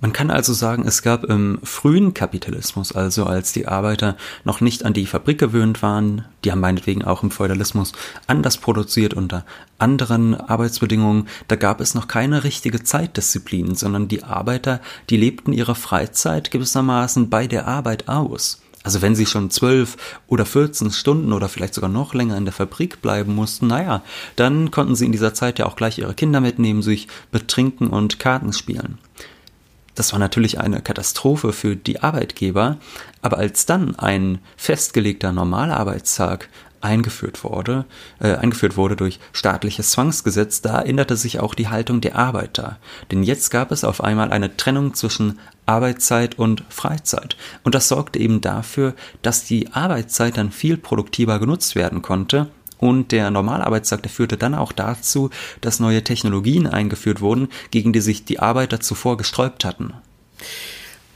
Man 0.00 0.14
kann 0.14 0.30
also 0.30 0.54
sagen, 0.54 0.86
es 0.86 1.02
gab 1.02 1.24
im 1.24 1.58
frühen 1.62 2.14
Kapitalismus, 2.14 2.92
also 2.92 3.24
als 3.24 3.52
die 3.52 3.68
Arbeiter 3.68 4.16
noch 4.44 4.62
nicht 4.62 4.86
an 4.86 4.94
die 4.94 5.04
Fabrik 5.04 5.38
gewöhnt 5.38 5.82
waren, 5.82 6.24
die 6.44 6.52
haben 6.52 6.60
meinetwegen 6.60 7.04
auch 7.04 7.22
im 7.22 7.30
Feudalismus 7.30 7.92
anders 8.26 8.56
produziert 8.56 9.12
unter 9.12 9.44
anderen 9.78 10.34
Arbeitsbedingungen, 10.34 11.28
da 11.48 11.56
gab 11.56 11.82
es 11.82 11.94
noch 11.94 12.08
keine 12.08 12.44
richtige 12.44 12.82
Zeitdisziplin, 12.82 13.74
sondern 13.74 14.08
die 14.08 14.22
Arbeiter, 14.22 14.80
die 15.10 15.18
lebten 15.18 15.52
ihre 15.52 15.74
Freizeit 15.74 16.50
gewissermaßen 16.50 17.28
bei 17.28 17.46
der 17.46 17.66
Arbeit 17.66 18.08
aus. 18.08 18.62
Also 18.86 19.02
wenn 19.02 19.16
sie 19.16 19.26
schon 19.26 19.50
zwölf 19.50 19.96
oder 20.28 20.46
14 20.46 20.92
Stunden 20.92 21.32
oder 21.32 21.48
vielleicht 21.48 21.74
sogar 21.74 21.90
noch 21.90 22.14
länger 22.14 22.36
in 22.36 22.44
der 22.44 22.54
Fabrik 22.54 23.02
bleiben 23.02 23.34
mussten, 23.34 23.66
naja, 23.66 24.04
dann 24.36 24.70
konnten 24.70 24.94
sie 24.94 25.06
in 25.06 25.10
dieser 25.10 25.34
Zeit 25.34 25.58
ja 25.58 25.66
auch 25.66 25.74
gleich 25.74 25.98
ihre 25.98 26.14
Kinder 26.14 26.40
mitnehmen, 26.40 26.82
sich 26.82 27.08
betrinken 27.32 27.88
und 27.88 28.20
Karten 28.20 28.52
spielen. 28.52 28.98
Das 29.96 30.12
war 30.12 30.20
natürlich 30.20 30.60
eine 30.60 30.82
Katastrophe 30.82 31.52
für 31.52 31.74
die 31.74 32.00
Arbeitgeber, 32.00 32.76
aber 33.22 33.38
als 33.38 33.66
dann 33.66 33.96
ein 33.96 34.38
festgelegter 34.56 35.32
Normalarbeitstag 35.32 36.48
eingeführt 36.80 37.44
wurde, 37.44 37.84
äh, 38.20 38.34
eingeführt 38.34 38.76
wurde 38.76 38.96
durch 38.96 39.18
staatliches 39.32 39.90
Zwangsgesetz, 39.90 40.60
da 40.60 40.80
änderte 40.80 41.16
sich 41.16 41.40
auch 41.40 41.54
die 41.54 41.68
Haltung 41.68 42.00
der 42.00 42.16
Arbeiter. 42.16 42.78
Denn 43.10 43.22
jetzt 43.22 43.50
gab 43.50 43.72
es 43.72 43.84
auf 43.84 44.02
einmal 44.02 44.32
eine 44.32 44.56
Trennung 44.56 44.94
zwischen 44.94 45.38
Arbeitszeit 45.66 46.38
und 46.38 46.64
Freizeit. 46.68 47.36
Und 47.64 47.74
das 47.74 47.88
sorgte 47.88 48.18
eben 48.18 48.40
dafür, 48.40 48.94
dass 49.22 49.44
die 49.44 49.72
Arbeitszeit 49.72 50.36
dann 50.36 50.52
viel 50.52 50.76
produktiver 50.76 51.38
genutzt 51.38 51.74
werden 51.74 52.02
konnte. 52.02 52.48
Und 52.78 53.10
der 53.10 53.30
Normalarbeitstag, 53.30 54.02
der 54.02 54.10
führte 54.10 54.36
dann 54.36 54.54
auch 54.54 54.72
dazu, 54.72 55.30
dass 55.62 55.80
neue 55.80 56.04
Technologien 56.04 56.66
eingeführt 56.66 57.20
wurden, 57.20 57.48
gegen 57.70 57.92
die 57.92 58.00
sich 58.00 58.24
die 58.24 58.38
Arbeiter 58.38 58.80
zuvor 58.80 59.16
gesträubt 59.16 59.64
hatten. 59.64 59.94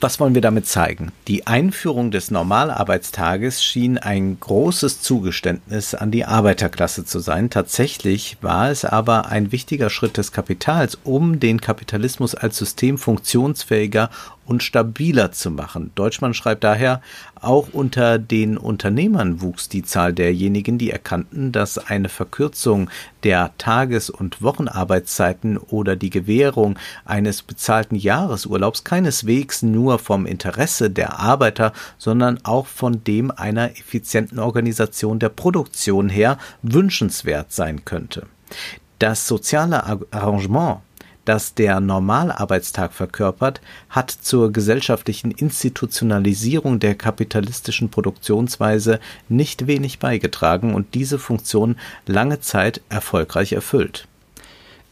Was 0.03 0.19
wollen 0.19 0.35
wir 0.35 0.41
damit 0.41 0.67
zeigen? 0.67 1.13
Die 1.29 1.47
Einführung 1.47 2.11
des 2.11 2.31
Normalarbeitstages 2.31 3.63
schien 3.63 3.99
ein 3.99 4.41
großes 4.41 5.03
Zugeständnis 5.03 5.95
an 5.95 6.11
die 6.11 6.25
Arbeiterklasse 6.25 7.05
zu 7.05 7.19
sein. 7.19 7.51
Tatsächlich 7.51 8.39
war 8.41 8.71
es 8.71 8.87
aber 8.87 9.27
ein 9.27 9.53
wichtiger 9.53 9.91
Schritt 9.91 10.17
des 10.17 10.33
Kapitals, 10.33 10.97
um 11.05 11.39
den 11.39 11.61
Kapitalismus 11.61 12.35
als 12.35 12.57
System 12.57 12.97
funktionsfähiger 12.97 14.09
und 14.51 14.65
stabiler 14.65 15.31
zu 15.31 15.53
machen. 15.53 15.93
Deutschmann 15.95 16.35
schreibt 16.35 16.65
daher, 16.65 17.01
auch 17.41 17.69
unter 17.73 18.19
den 18.19 18.59
Unternehmern 18.59 19.41
wuchs 19.41 19.69
die 19.69 19.85
Zahl 19.85 20.13
derjenigen, 20.13 20.77
die 20.77 20.91
erkannten, 20.91 21.53
dass 21.53 21.79
eine 21.79 22.09
Verkürzung 22.09 22.91
der 23.23 23.53
Tages- 23.59 24.11
und 24.11 24.43
Wochenarbeitszeiten 24.43 25.57
oder 25.57 25.95
die 25.95 26.11
Gewährung 26.11 26.77
eines 27.05 27.43
bezahlten 27.43 27.95
Jahresurlaubs 27.95 28.83
keineswegs 28.83 29.63
nur 29.63 30.01
vom 30.01 30.27
Interesse 30.27 30.91
der 30.91 31.21
Arbeiter, 31.21 31.73
sondern 31.97 32.41
auch 32.43 32.67
von 32.67 33.05
dem 33.05 33.31
einer 33.31 33.71
effizienten 33.71 34.41
Organisation 34.41 35.21
der 35.21 35.29
Produktion 35.29 36.09
her 36.09 36.39
wünschenswert 36.63 37.53
sein 37.53 37.85
könnte. 37.85 38.27
Das 38.99 39.29
soziale 39.29 39.85
Arrangement 40.11 40.81
das 41.25 41.55
der 41.55 41.81
Normalarbeitstag 41.81 42.93
verkörpert, 42.93 43.61
hat 43.89 44.11
zur 44.11 44.53
gesellschaftlichen 44.53 45.31
Institutionalisierung 45.31 46.81
der 46.81 46.95
kapitalistischen 46.95 47.91
Produktionsweise 47.91 49.01
nicht 49.29 49.67
wenig 49.67 49.99
beigetragen 49.99 50.75
und 50.75 50.95
diese 50.95 51.19
Funktion 51.19 51.77
lange 52.07 52.41
Zeit 52.41 52.81
erfolgreich 52.89 53.53
erfüllt. 53.53 54.07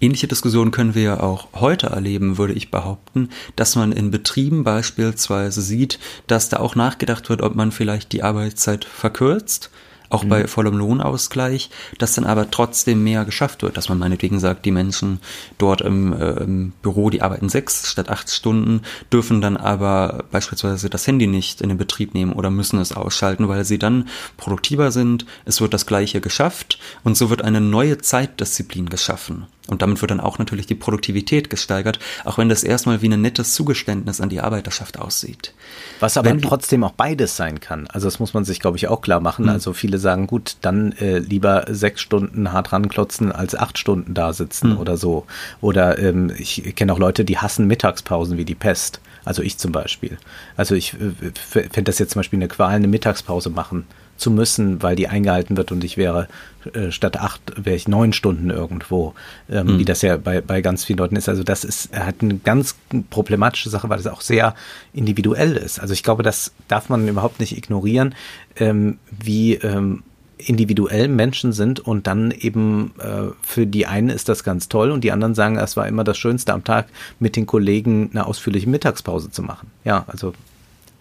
Ähnliche 0.01 0.29
Diskussionen 0.29 0.71
können 0.71 0.95
wir 0.95 1.03
ja 1.03 1.21
auch 1.21 1.49
heute 1.55 1.89
erleben, 1.89 2.39
würde 2.39 2.53
ich 2.53 2.71
behaupten, 2.71 3.31
dass 3.57 3.75
man 3.75 3.91
in 3.91 4.13
Betrieben 4.13 4.63
beispielsweise 4.63 5.61
sieht, 5.61 5.99
dass 6.29 6.49
da 6.49 6.59
auch 6.59 6.77
nachgedacht 6.77 7.29
wird, 7.29 7.43
ob 7.43 7.57
man 7.57 7.73
vielleicht 7.73 8.13
die 8.13 8.23
Arbeitszeit 8.23 8.85
verkürzt 8.85 9.71
auch 10.11 10.25
mhm. 10.25 10.29
bei 10.29 10.47
vollem 10.47 10.77
Lohnausgleich, 10.77 11.71
dass 11.99 12.15
dann 12.15 12.25
aber 12.25 12.51
trotzdem 12.51 13.05
mehr 13.05 13.25
geschafft 13.25 13.63
wird, 13.63 13.77
dass 13.77 13.89
man 13.89 13.99
meinetwegen 13.99 14.41
sagt, 14.41 14.65
die 14.65 14.71
Menschen 14.71 15.21
dort 15.59 15.81
im, 15.81 16.13
äh, 16.13 16.31
im 16.43 16.73
Büro, 16.83 17.11
die 17.11 17.23
arbeiten 17.23 17.49
sechs 17.49 17.89
statt 17.91 18.09
acht 18.09 18.31
Stunden, 18.31 18.83
dürfen 19.13 19.41
dann 19.41 19.57
aber 19.57 20.25
beispielsweise 20.31 20.91
das 20.91 21.07
Handy 21.07 21.27
nicht 21.27 21.61
in 21.61 21.69
den 21.69 21.79
Betrieb 21.79 22.15
nehmen 22.15 22.33
oder 22.33 22.51
müssen 22.51 22.79
es 22.81 22.93
ausschalten, 22.93 23.49
weil 23.49 23.65
sie 23.65 23.79
dann 23.79 24.09
produktiver 24.37 24.91
sind, 24.91 25.27
es 25.45 25.61
wird 25.61 25.75
das 25.75 25.87
Gleiche 25.87 26.21
geschafft 26.21 26.79
und 27.05 27.17
so 27.17 27.31
wird 27.31 27.43
eine 27.43 27.61
neue 27.61 27.99
Zeitdisziplin 27.99 28.89
geschaffen. 28.89 29.47
Und 29.69 29.83
damit 29.83 30.01
wird 30.01 30.11
dann 30.11 30.21
auch 30.21 30.39
natürlich 30.39 30.67
die 30.67 30.75
Produktivität 30.75 31.51
gesteigert, 31.51 31.99
auch 32.25 32.39
wenn 32.39 32.49
das 32.49 32.65
erstmal 32.65 33.03
wie 33.03 33.13
ein 33.13 33.21
nettes 33.21 33.53
Zugeständnis 33.53 34.21
an 34.21 34.31
die 34.31 34.41
Arbeiterschaft 34.41 34.99
aussieht. 34.99 35.53
Was 36.01 36.17
aber 36.17 36.31
wenn, 36.31 36.41
trotzdem 36.41 36.85
auch 36.85 36.93
beides 36.93 37.37
sein 37.37 37.61
kann. 37.61 37.87
Also 37.89 38.07
das 38.07 38.19
muss 38.19 38.33
man 38.33 38.45
sich, 38.45 38.61
glaube 38.61 38.79
ich, 38.79 38.89
auch 38.89 39.03
klar 39.03 39.21
machen. 39.21 39.45
Mhm. 39.45 39.51
Also 39.51 39.75
viele 39.75 39.99
sagen, 39.99 40.27
gut, 40.27 40.57
dann 40.63 40.93
äh, 40.93 41.19
lieber 41.19 41.67
sechs 41.69 42.01
Stunden 42.01 42.53
hart 42.53 42.73
ranklotzen 42.73 43.31
als 43.31 43.55
acht 43.55 43.77
Stunden 43.77 44.15
da 44.15 44.33
sitzen 44.33 44.71
mhm. 44.71 44.79
oder 44.79 44.97
so. 44.97 45.27
Oder 45.61 45.99
ähm, 45.99 46.33
ich 46.39 46.75
kenne 46.75 46.95
auch 46.95 46.99
Leute, 46.99 47.27
die 47.27 47.37
hassen 47.37 47.67
Mittagspausen 47.67 48.39
wie 48.39 48.47
die 48.47 48.55
Pest. 48.55 49.01
Also 49.27 49.43
ich 49.43 49.59
zum 49.59 49.73
Beispiel. 49.73 50.17
Also 50.57 50.75
ich 50.75 50.95
äh, 50.95 51.33
fände 51.43 51.83
das 51.83 51.99
jetzt 51.99 52.13
zum 52.13 52.21
Beispiel 52.21 52.39
eine 52.39 52.49
Qual, 52.49 52.71
eine 52.75 52.89
Mittagspause 52.89 53.51
machen 53.51 53.85
zu 54.19 54.31
müssen, 54.31 54.83
weil 54.83 54.97
die 54.97 55.09
eingehalten 55.09 55.57
wird 55.57 55.73
und 55.73 55.83
ich 55.85 55.97
wäre 55.97 56.29
äh, 56.75 56.91
statt 56.91 57.17
acht 57.17 57.41
wäre 57.57 57.77
ich 57.77 57.89
neun 57.89 58.13
Stunden 58.13 58.51
irgendwo, 58.51 59.15
ähm, 59.49 59.67
mhm. 59.67 59.79
wie 59.79 59.85
das 59.85 60.03
ja 60.03 60.17
bei, 60.17 60.41
bei 60.41 60.61
ganz 60.61 60.85
vielen 60.85 60.99
Leuten 60.99 61.17
ist. 61.17 61.29
Also 61.29 61.43
das 61.43 61.65
ist 61.65 61.97
hat 61.97 62.17
eine 62.21 62.37
ganz 62.39 62.77
problematische 63.11 63.71
Sache, 63.71 63.89
weil 63.89 63.97
das 63.97 64.07
auch 64.07 64.21
sehr 64.21 64.55
individuell 64.93 65.57
ist. 65.57 65.81
Also 65.81 65.95
ich 65.95 66.03
glaube, 66.03 66.23
das 66.23 66.53
darf 66.67 66.89
man 66.89 67.09
überhaupt 67.09 67.41
nicht 67.41 67.57
ignorieren, 67.57 68.15
ähm, 68.57 68.99
wie 69.11 69.55
ähm, 69.55 70.03
individuell 70.39 71.09
Menschen 71.09 71.53
sind 71.53 71.81
und 71.81 72.07
dann 72.07 72.31
eben 72.31 72.93
äh, 72.99 73.33
für 73.43 73.67
die 73.67 73.87
einen 73.87 74.09
ist 74.09 74.29
das 74.29 74.45
ganz 74.45 74.69
toll 74.69 74.91
und 74.91 75.03
die 75.03 75.13
anderen 75.13 75.35
sagen, 75.35 75.59
es 75.59 75.77
war 75.77 75.87
immer 75.89 76.05
das 76.05 76.17
Schönste 76.17 76.53
am 76.53 76.65
Tag 76.65 76.89
mit 77.19 77.37
den 77.37 77.47
Kollegen 77.47 78.11
eine 78.13 78.27
ausführliche 78.27 78.69
Mittagspause 78.69 79.31
zu 79.31 79.43
machen. 79.43 79.71
Ja, 79.85 80.05
also 80.07 80.33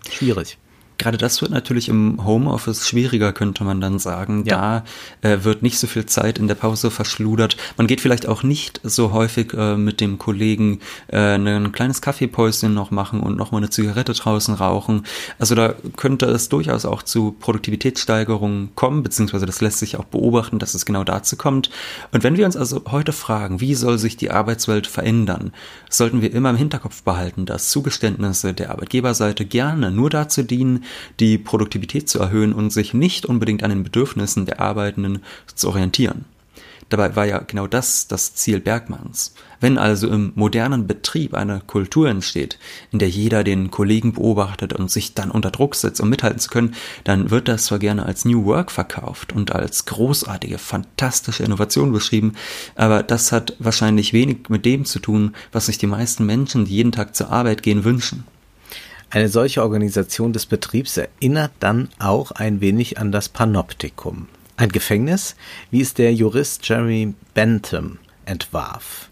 schwierig. 0.10 0.58
Gerade 0.97 1.17
das 1.17 1.41
wird 1.41 1.51
natürlich 1.51 1.89
im 1.89 2.25
Homeoffice 2.25 2.88
schwieriger, 2.88 3.33
könnte 3.33 3.63
man 3.63 3.79
dann 3.81 3.99
sagen. 3.99 4.43
Ja. 4.45 4.83
Da 5.21 5.29
äh, 5.29 5.43
wird 5.43 5.62
nicht 5.62 5.77
so 5.77 5.86
viel 5.88 6.05
Zeit 6.05 6.39
in 6.39 6.47
der 6.47 6.55
Pause 6.55 6.89
verschludert. 6.89 7.55
Man 7.77 7.88
geht 7.88 8.01
vielleicht 8.01 8.27
auch 8.27 8.43
nicht 8.43 8.81
so 8.83 9.12
häufig 9.12 9.53
äh, 9.53 9.77
mit 9.77 10.01
dem 10.01 10.17
Kollegen 10.17 10.79
äh, 11.07 11.36
ein 11.36 11.71
kleines 11.71 12.01
Kaffeepäuschen 12.01 12.73
noch 12.73 12.89
machen 12.89 13.19
und 13.19 13.38
noch 13.38 13.51
mal 13.51 13.60
eine 13.60 13.69
Zigarette 13.69 14.13
draußen 14.13 14.55
rauchen. 14.55 15.03
Also 15.38 15.53
da 15.53 15.75
könnte 15.95 16.25
es 16.25 16.49
durchaus 16.49 16.86
auch 16.86 17.03
zu 17.03 17.36
Produktivitätssteigerungen 17.39 18.69
kommen, 18.75 19.03
beziehungsweise 19.03 19.45
das 19.45 19.62
lässt 19.62 19.79
sich 19.79 19.97
auch 19.97 20.05
beobachten, 20.05 20.57
dass 20.57 20.73
es 20.73 20.86
genau 20.86 21.03
dazu 21.03 21.38
kommt. 21.38 21.69
Und 22.12 22.23
wenn 22.23 22.38
wir 22.38 22.45
uns 22.45 22.57
also 22.57 22.81
heute 22.89 23.13
fragen, 23.13 23.62
wie 23.62 23.75
soll 23.75 23.99
sich 23.99 24.17
die 24.17 24.31
Arbeitswelt 24.31 24.88
verändern, 24.88 25.53
sollten 25.89 26.21
wir 26.21 26.33
immer 26.33 26.49
im 26.49 26.55
Hinterkopf 26.55 27.03
behalten, 27.03 27.45
dass 27.45 27.69
Zugeständnisse 27.69 28.53
der 28.53 28.71
Arbeitgeberseite 28.71 29.45
gerne 29.45 29.91
nur 29.91 30.10
dazu 30.10 30.41
dienen, 30.41 30.83
die 31.19 31.38
Produktivität 31.38 32.10
zu 32.10 32.19
erhöhen 32.19 32.54
und 32.54 32.71
sich 32.71 32.93
nicht 32.93 33.26
unbedingt 33.26 33.63
an 33.63 33.69
den 33.69 33.84
Bedürfnissen 33.84 34.45
der 34.45 34.60
Arbeitenden 34.60 35.23
zu 35.54 35.69
orientieren. 35.69 36.26
Dabei 36.89 37.17
war 37.17 37.26
ja 37.26 37.39
genau 37.39 37.67
das 37.67 38.08
das 38.08 38.34
Ziel 38.36 38.62
Bergmanns. 38.62 39.34
Wenn 39.60 39.78
also 39.78 40.08
im 40.08 40.32
modernen 40.36 40.88
Betrieb 40.88 41.34
eine 41.34 41.62
Kultur 41.65 42.08
entsteht, 42.08 42.60
in 42.91 43.00
der 43.00 43.10
jeder 43.10 43.43
den 43.43 43.71
Kollegen 43.71 44.13
beobachtet 44.13 44.71
und 44.71 44.89
sich 44.89 45.13
dann 45.13 45.32
unter 45.32 45.52
Druck 45.52 45.76
setzt, 45.76 46.00
um 46.00 46.10
mithalten 46.10 46.39
zu 46.39 46.50
können, 46.50 46.76
dann 47.04 47.30
wird 47.30 47.50
das 47.50 47.65
zwar 47.65 47.80
gerne 47.80 48.06
als 48.06 48.23
New 48.23 48.45
Work 48.45 48.71
verkauft 48.71 49.34
und 49.34 49.54
als 49.54 49.86
großartige, 49.86 50.60
fantastische 50.60 51.43
Innovation 51.43 51.91
beschrieben, 51.91 52.34
aber 52.76 53.04
das 53.04 53.32
hat 53.32 53.56
wahrscheinlich 53.60 54.13
wenig 54.13 54.50
mit 54.50 54.63
dem 54.65 54.86
zu 54.86 55.00
tun, 55.00 55.36
was 55.52 55.65
sich 55.65 55.78
die 55.78 55.88
meisten 55.88 56.26
Menschen, 56.26 56.65
die 56.65 56.76
jeden 56.76 56.93
Tag 56.93 57.15
zur 57.15 57.32
Arbeit 57.32 57.63
gehen, 57.63 57.84
wünschen. 57.84 58.23
Eine 59.10 59.30
solche 59.30 59.62
Organisation 59.62 60.34
des 60.34 60.46
Betriebs 60.46 60.98
erinnert 60.98 61.52
dann 61.62 61.88
auch 61.98 62.32
ein 62.32 62.60
wenig 62.60 62.98
an 62.98 63.13
das 63.13 63.30
Panoptikum. 63.30 64.28
Ein 64.58 64.70
Gefängnis, 64.70 65.36
wie 65.72 65.82
es 65.82 65.93
der 65.93 66.13
Jurist 66.13 66.67
Jeremy 66.67 67.13
Bentham 67.34 68.00
entwarf. 68.26 69.08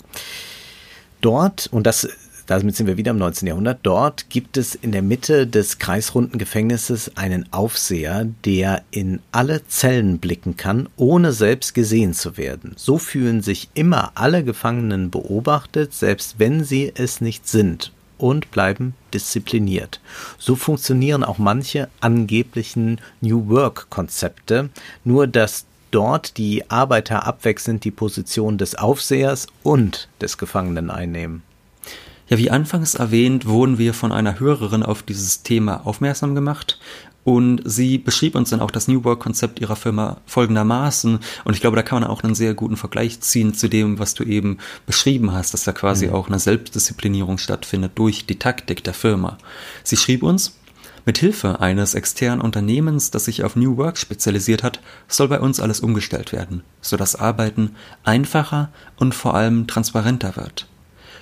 Dort, 1.21 1.67
und 1.71 1.87
das, 1.87 2.09
damit 2.45 2.75
sind 2.75 2.87
wir 2.87 2.97
wieder 2.97 3.11
im 3.11 3.19
19. 3.19 3.47
Jahrhundert, 3.47 3.79
dort 3.83 4.29
gibt 4.29 4.57
es 4.57 4.75
in 4.75 4.91
der 4.91 5.01
Mitte 5.01 5.47
des 5.47 5.79
kreisrunden 5.79 6.39
Gefängnisses 6.39 7.15
einen 7.15 7.51
Aufseher, 7.53 8.27
der 8.43 8.83
in 8.91 9.21
alle 9.31 9.65
Zellen 9.65 10.19
blicken 10.19 10.57
kann, 10.57 10.89
ohne 10.97 11.31
selbst 11.31 11.73
gesehen 11.73 12.13
zu 12.13 12.35
werden. 12.35 12.73
So 12.75 12.97
fühlen 12.97 13.41
sich 13.41 13.69
immer 13.75 14.11
alle 14.15 14.43
Gefangenen 14.43 15.09
beobachtet, 15.09 15.93
selbst 15.93 16.35
wenn 16.37 16.65
sie 16.65 16.91
es 16.93 17.21
nicht 17.21 17.47
sind 17.47 17.93
und 18.17 18.51
bleiben 18.51 18.95
diszipliniert. 19.13 19.99
So 20.37 20.55
funktionieren 20.55 21.23
auch 21.23 21.37
manche 21.37 21.89
angeblichen 22.01 22.99
New 23.21 23.49
Work-Konzepte, 23.49 24.69
nur 25.03 25.27
dass 25.27 25.65
dort 25.91 26.37
die 26.37 26.69
Arbeiter 26.69 27.25
abwechselnd 27.25 27.83
die 27.83 27.91
Position 27.91 28.57
des 28.57 28.75
Aufsehers 28.75 29.47
und 29.63 30.09
des 30.19 30.37
Gefangenen 30.37 30.89
einnehmen. 30.91 31.43
Ja, 32.27 32.37
wie 32.37 32.49
anfangs 32.49 32.95
erwähnt, 32.95 33.45
wurden 33.45 33.77
wir 33.77 33.93
von 33.93 34.11
einer 34.11 34.39
Hörerin 34.39 34.83
auf 34.83 35.03
dieses 35.03 35.43
Thema 35.43 35.85
aufmerksam 35.85 36.33
gemacht 36.33 36.79
und 37.25 37.61
sie 37.65 37.97
beschrieb 37.97 38.35
uns 38.35 38.51
dann 38.51 38.61
auch 38.61 38.69
das 38.69 38.87
New 38.87 39.03
Work-Konzept 39.03 39.59
ihrer 39.59 39.75
Firma 39.75 40.17
folgendermaßen. 40.27 41.19
Und 41.43 41.53
ich 41.53 41.59
glaube, 41.59 41.75
da 41.75 41.81
kann 41.81 41.99
man 41.99 42.09
auch 42.09 42.23
einen 42.23 42.35
sehr 42.35 42.53
guten 42.53 42.77
Vergleich 42.77 43.19
ziehen 43.21 43.55
zu 43.55 43.67
dem, 43.67 43.97
was 43.97 44.13
du 44.13 44.23
eben 44.23 44.59
beschrieben 44.85 45.33
hast, 45.33 45.53
dass 45.53 45.63
da 45.63 45.71
quasi 45.71 46.07
mhm. 46.07 46.13
auch 46.13 46.27
eine 46.27 46.37
Selbstdisziplinierung 46.37 47.39
stattfindet 47.39 47.93
durch 47.95 48.27
die 48.27 48.37
Taktik 48.37 48.83
der 48.83 48.93
Firma. 48.93 49.39
Sie 49.83 49.97
schrieb 49.97 50.21
uns, 50.21 50.59
mit 51.03 51.17
Hilfe 51.17 51.59
eines 51.59 51.95
externen 51.95 52.41
Unternehmens, 52.41 53.09
das 53.09 53.25
sich 53.25 53.43
auf 53.43 53.55
New 53.55 53.77
Work 53.77 53.97
spezialisiert 53.97 54.63
hat, 54.63 54.79
soll 55.07 55.27
bei 55.27 55.39
uns 55.39 55.59
alles 55.59 55.79
umgestellt 55.79 56.31
werden, 56.31 56.63
sodass 56.81 57.15
Arbeiten 57.15 57.75
einfacher 58.03 58.69
und 58.97 59.13
vor 59.13 59.35
allem 59.35 59.65
transparenter 59.67 60.35
wird. 60.35 60.67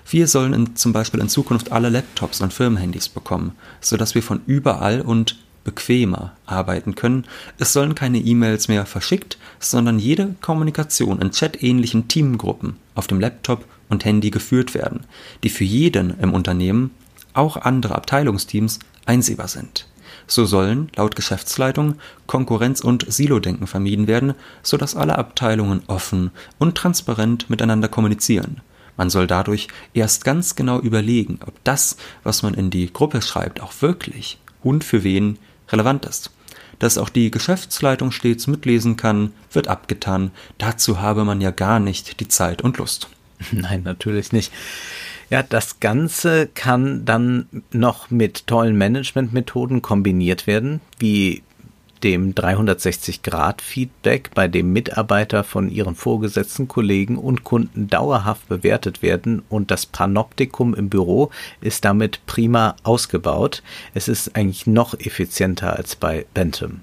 Wir 0.10 0.28
sollen 0.28 0.54
in, 0.54 0.76
zum 0.76 0.94
Beispiel 0.94 1.20
in 1.20 1.30
Zukunft 1.30 1.72
alle 1.72 1.90
Laptops 1.90 2.42
und 2.42 2.54
Firmenhandys 2.54 3.10
bekommen, 3.10 3.54
sodass 3.82 4.16
wir 4.16 4.24
von 4.24 4.42
überall 4.46 5.02
und 5.02 5.38
bequemer 5.64 6.34
arbeiten 6.46 6.96
können. 6.96 7.26
Es 7.58 7.74
sollen 7.74 7.96
keine 7.96 8.20
E-Mails 8.20 8.68
mehr 8.68 8.86
verschickt, 8.86 9.38
sondern 9.60 10.00
jede 10.00 10.36
Kommunikation 10.42 11.22
in 11.22 11.32
chatähnlichen 11.32 12.08
Teamgruppen 12.08 12.78
auf 12.96 13.08
dem 13.08 13.20
Laptop 13.20 13.66
und 13.90 14.06
Handy 14.06 14.30
geführt 14.30 14.74
werden, 14.74 15.06
die 15.44 15.50
für 15.50 15.64
jeden 15.64 16.20
im 16.20 16.34
Unternehmen, 16.34 16.92
auch 17.34 17.58
andere 17.58 17.96
Abteilungsteams, 17.96 18.80
einsehbar 19.06 19.48
sind. 19.48 19.88
So 20.28 20.46
sollen, 20.46 20.90
laut 20.96 21.16
Geschäftsleitung, 21.16 21.96
Konkurrenz 22.28 22.82
und 22.82 23.12
Silodenken 23.12 23.68
vermieden 23.68 24.08
werden, 24.08 24.34
sodass 24.62 24.96
alle 24.96 25.18
Abteilungen 25.18 25.82
offen 25.88 26.32
und 26.60 26.76
transparent 26.76 27.50
miteinander 27.50 27.88
kommunizieren. 27.88 28.62
Man 28.98 29.10
soll 29.10 29.28
dadurch 29.28 29.68
erst 29.94 30.24
ganz 30.24 30.56
genau 30.56 30.80
überlegen, 30.80 31.40
ob 31.46 31.54
das, 31.64 31.98
was 32.24 32.44
man 32.44 32.54
in 32.54 32.70
die 32.70 32.92
Gruppe 32.92 33.22
schreibt, 33.22 33.62
auch 33.62 33.74
wirklich 33.82 34.40
und 34.62 34.84
für 34.84 35.04
wen 35.04 35.40
relevant 35.70 36.06
ist. 36.06 36.32
Dass 36.80 36.98
auch 36.98 37.10
die 37.10 37.32
Geschäftsleitung 37.32 38.12
stets 38.12 38.48
mitlesen 38.48 38.98
kann, 38.98 39.34
wird 39.52 39.68
abgetan. 39.68 40.32
Dazu 40.58 41.00
habe 41.00 41.24
man 41.24 41.42
ja 41.42 41.52
gar 41.52 41.80
nicht 41.80 42.20
die 42.20 42.28
Zeit 42.28 42.62
und 42.62 42.78
Lust. 42.78 43.10
Nein, 43.52 43.84
natürlich 43.84 44.32
nicht. 44.32 44.52
Ja, 45.30 45.42
das 45.42 45.80
Ganze 45.80 46.48
kann 46.48 47.06
dann 47.06 47.48
noch 47.72 48.12
mit 48.12 48.48
tollen 48.48 48.78
Managementmethoden 48.78 49.82
kombiniert 49.82 50.46
werden, 50.46 50.82
wie 51.00 51.42
dem 52.04 52.34
360-Grad-Feedback, 52.34 54.32
bei 54.34 54.48
dem 54.48 54.74
Mitarbeiter 54.74 55.44
von 55.44 55.70
ihren 55.70 55.96
vorgesetzten 55.96 56.68
Kollegen 56.68 57.18
und 57.18 57.44
Kunden 57.44 57.88
dauerhaft 57.88 58.48
bewertet 58.50 59.02
werden 59.02 59.42
und 59.50 59.72
das 59.72 59.86
Panoptikum 59.86 60.74
im 60.76 60.90
Büro 60.90 61.32
ist 61.62 61.86
damit 61.86 62.26
prima 62.26 62.76
ausgebaut. 62.84 63.64
Es 63.94 64.08
ist 64.08 64.36
eigentlich 64.36 64.68
noch 64.68 64.94
effizienter 65.00 65.76
als 65.76 65.96
bei 65.96 66.26
Bentham. 66.34 66.82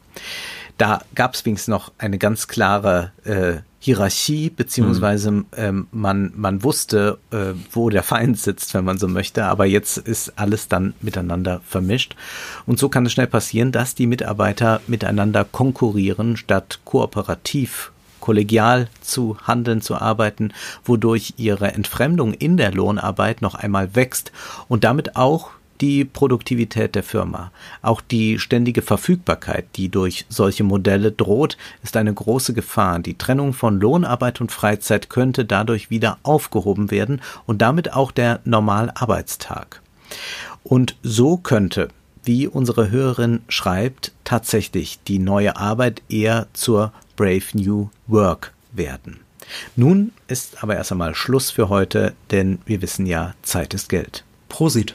Da 0.78 1.02
gab 1.14 1.34
es 1.34 1.44
wenigstens 1.44 1.68
noch 1.68 1.92
eine 1.98 2.16
ganz 2.16 2.48
klare 2.48 3.12
äh, 3.24 3.58
Hierarchie, 3.82 4.50
beziehungsweise 4.50 5.30
mhm. 5.30 5.46
ähm, 5.56 5.86
man, 5.90 6.32
man 6.36 6.62
wusste, 6.62 7.18
äh, 7.30 7.54
wo 7.72 7.88
der 7.88 8.02
Feind 8.02 8.38
sitzt, 8.38 8.74
wenn 8.74 8.84
man 8.84 8.98
so 8.98 9.08
möchte, 9.08 9.46
aber 9.46 9.64
jetzt 9.64 9.96
ist 9.96 10.34
alles 10.36 10.68
dann 10.68 10.92
miteinander 11.00 11.62
vermischt. 11.66 12.14
Und 12.66 12.78
so 12.78 12.90
kann 12.90 13.06
es 13.06 13.12
schnell 13.12 13.26
passieren, 13.26 13.72
dass 13.72 13.94
die 13.94 14.06
Mitarbeiter 14.06 14.82
miteinander 14.86 15.46
konkurrieren, 15.46 16.36
statt 16.36 16.80
kooperativ 16.84 17.90
kollegial 18.20 18.88
zu 19.00 19.38
handeln, 19.46 19.80
zu 19.80 19.96
arbeiten, 19.96 20.52
wodurch 20.84 21.34
ihre 21.38 21.72
Entfremdung 21.72 22.34
in 22.34 22.58
der 22.58 22.72
Lohnarbeit 22.72 23.40
noch 23.40 23.54
einmal 23.54 23.94
wächst 23.96 24.30
und 24.68 24.84
damit 24.84 25.16
auch 25.16 25.52
die 25.80 26.04
Produktivität 26.04 26.94
der 26.94 27.02
Firma. 27.02 27.50
Auch 27.82 28.00
die 28.00 28.38
ständige 28.38 28.82
Verfügbarkeit, 28.82 29.66
die 29.76 29.88
durch 29.88 30.26
solche 30.28 30.64
Modelle 30.64 31.12
droht, 31.12 31.56
ist 31.82 31.96
eine 31.96 32.12
große 32.12 32.52
Gefahr. 32.52 32.98
Die 32.98 33.16
Trennung 33.16 33.52
von 33.52 33.80
Lohnarbeit 33.80 34.40
und 34.40 34.52
Freizeit 34.52 35.08
könnte 35.08 35.44
dadurch 35.44 35.90
wieder 35.90 36.18
aufgehoben 36.22 36.90
werden 36.90 37.20
und 37.46 37.62
damit 37.62 37.92
auch 37.92 38.12
der 38.12 38.40
Normalarbeitstag. 38.44 39.80
Und 40.62 40.96
so 41.02 41.36
könnte, 41.36 41.88
wie 42.24 42.46
unsere 42.46 42.90
Hörerin 42.90 43.40
schreibt, 43.48 44.12
tatsächlich 44.24 44.98
die 45.06 45.18
neue 45.18 45.56
Arbeit 45.56 46.02
eher 46.08 46.48
zur 46.52 46.92
Brave 47.16 47.44
New 47.54 47.88
Work 48.06 48.52
werden. 48.72 49.20
Nun 49.76 50.12
ist 50.28 50.62
aber 50.62 50.76
erst 50.76 50.92
einmal 50.92 51.14
Schluss 51.14 51.50
für 51.50 51.68
heute, 51.68 52.14
denn 52.30 52.58
wir 52.66 52.82
wissen 52.82 53.06
ja, 53.06 53.34
Zeit 53.42 53.74
ist 53.74 53.88
Geld. 53.88 54.24
Prosit. 54.48 54.94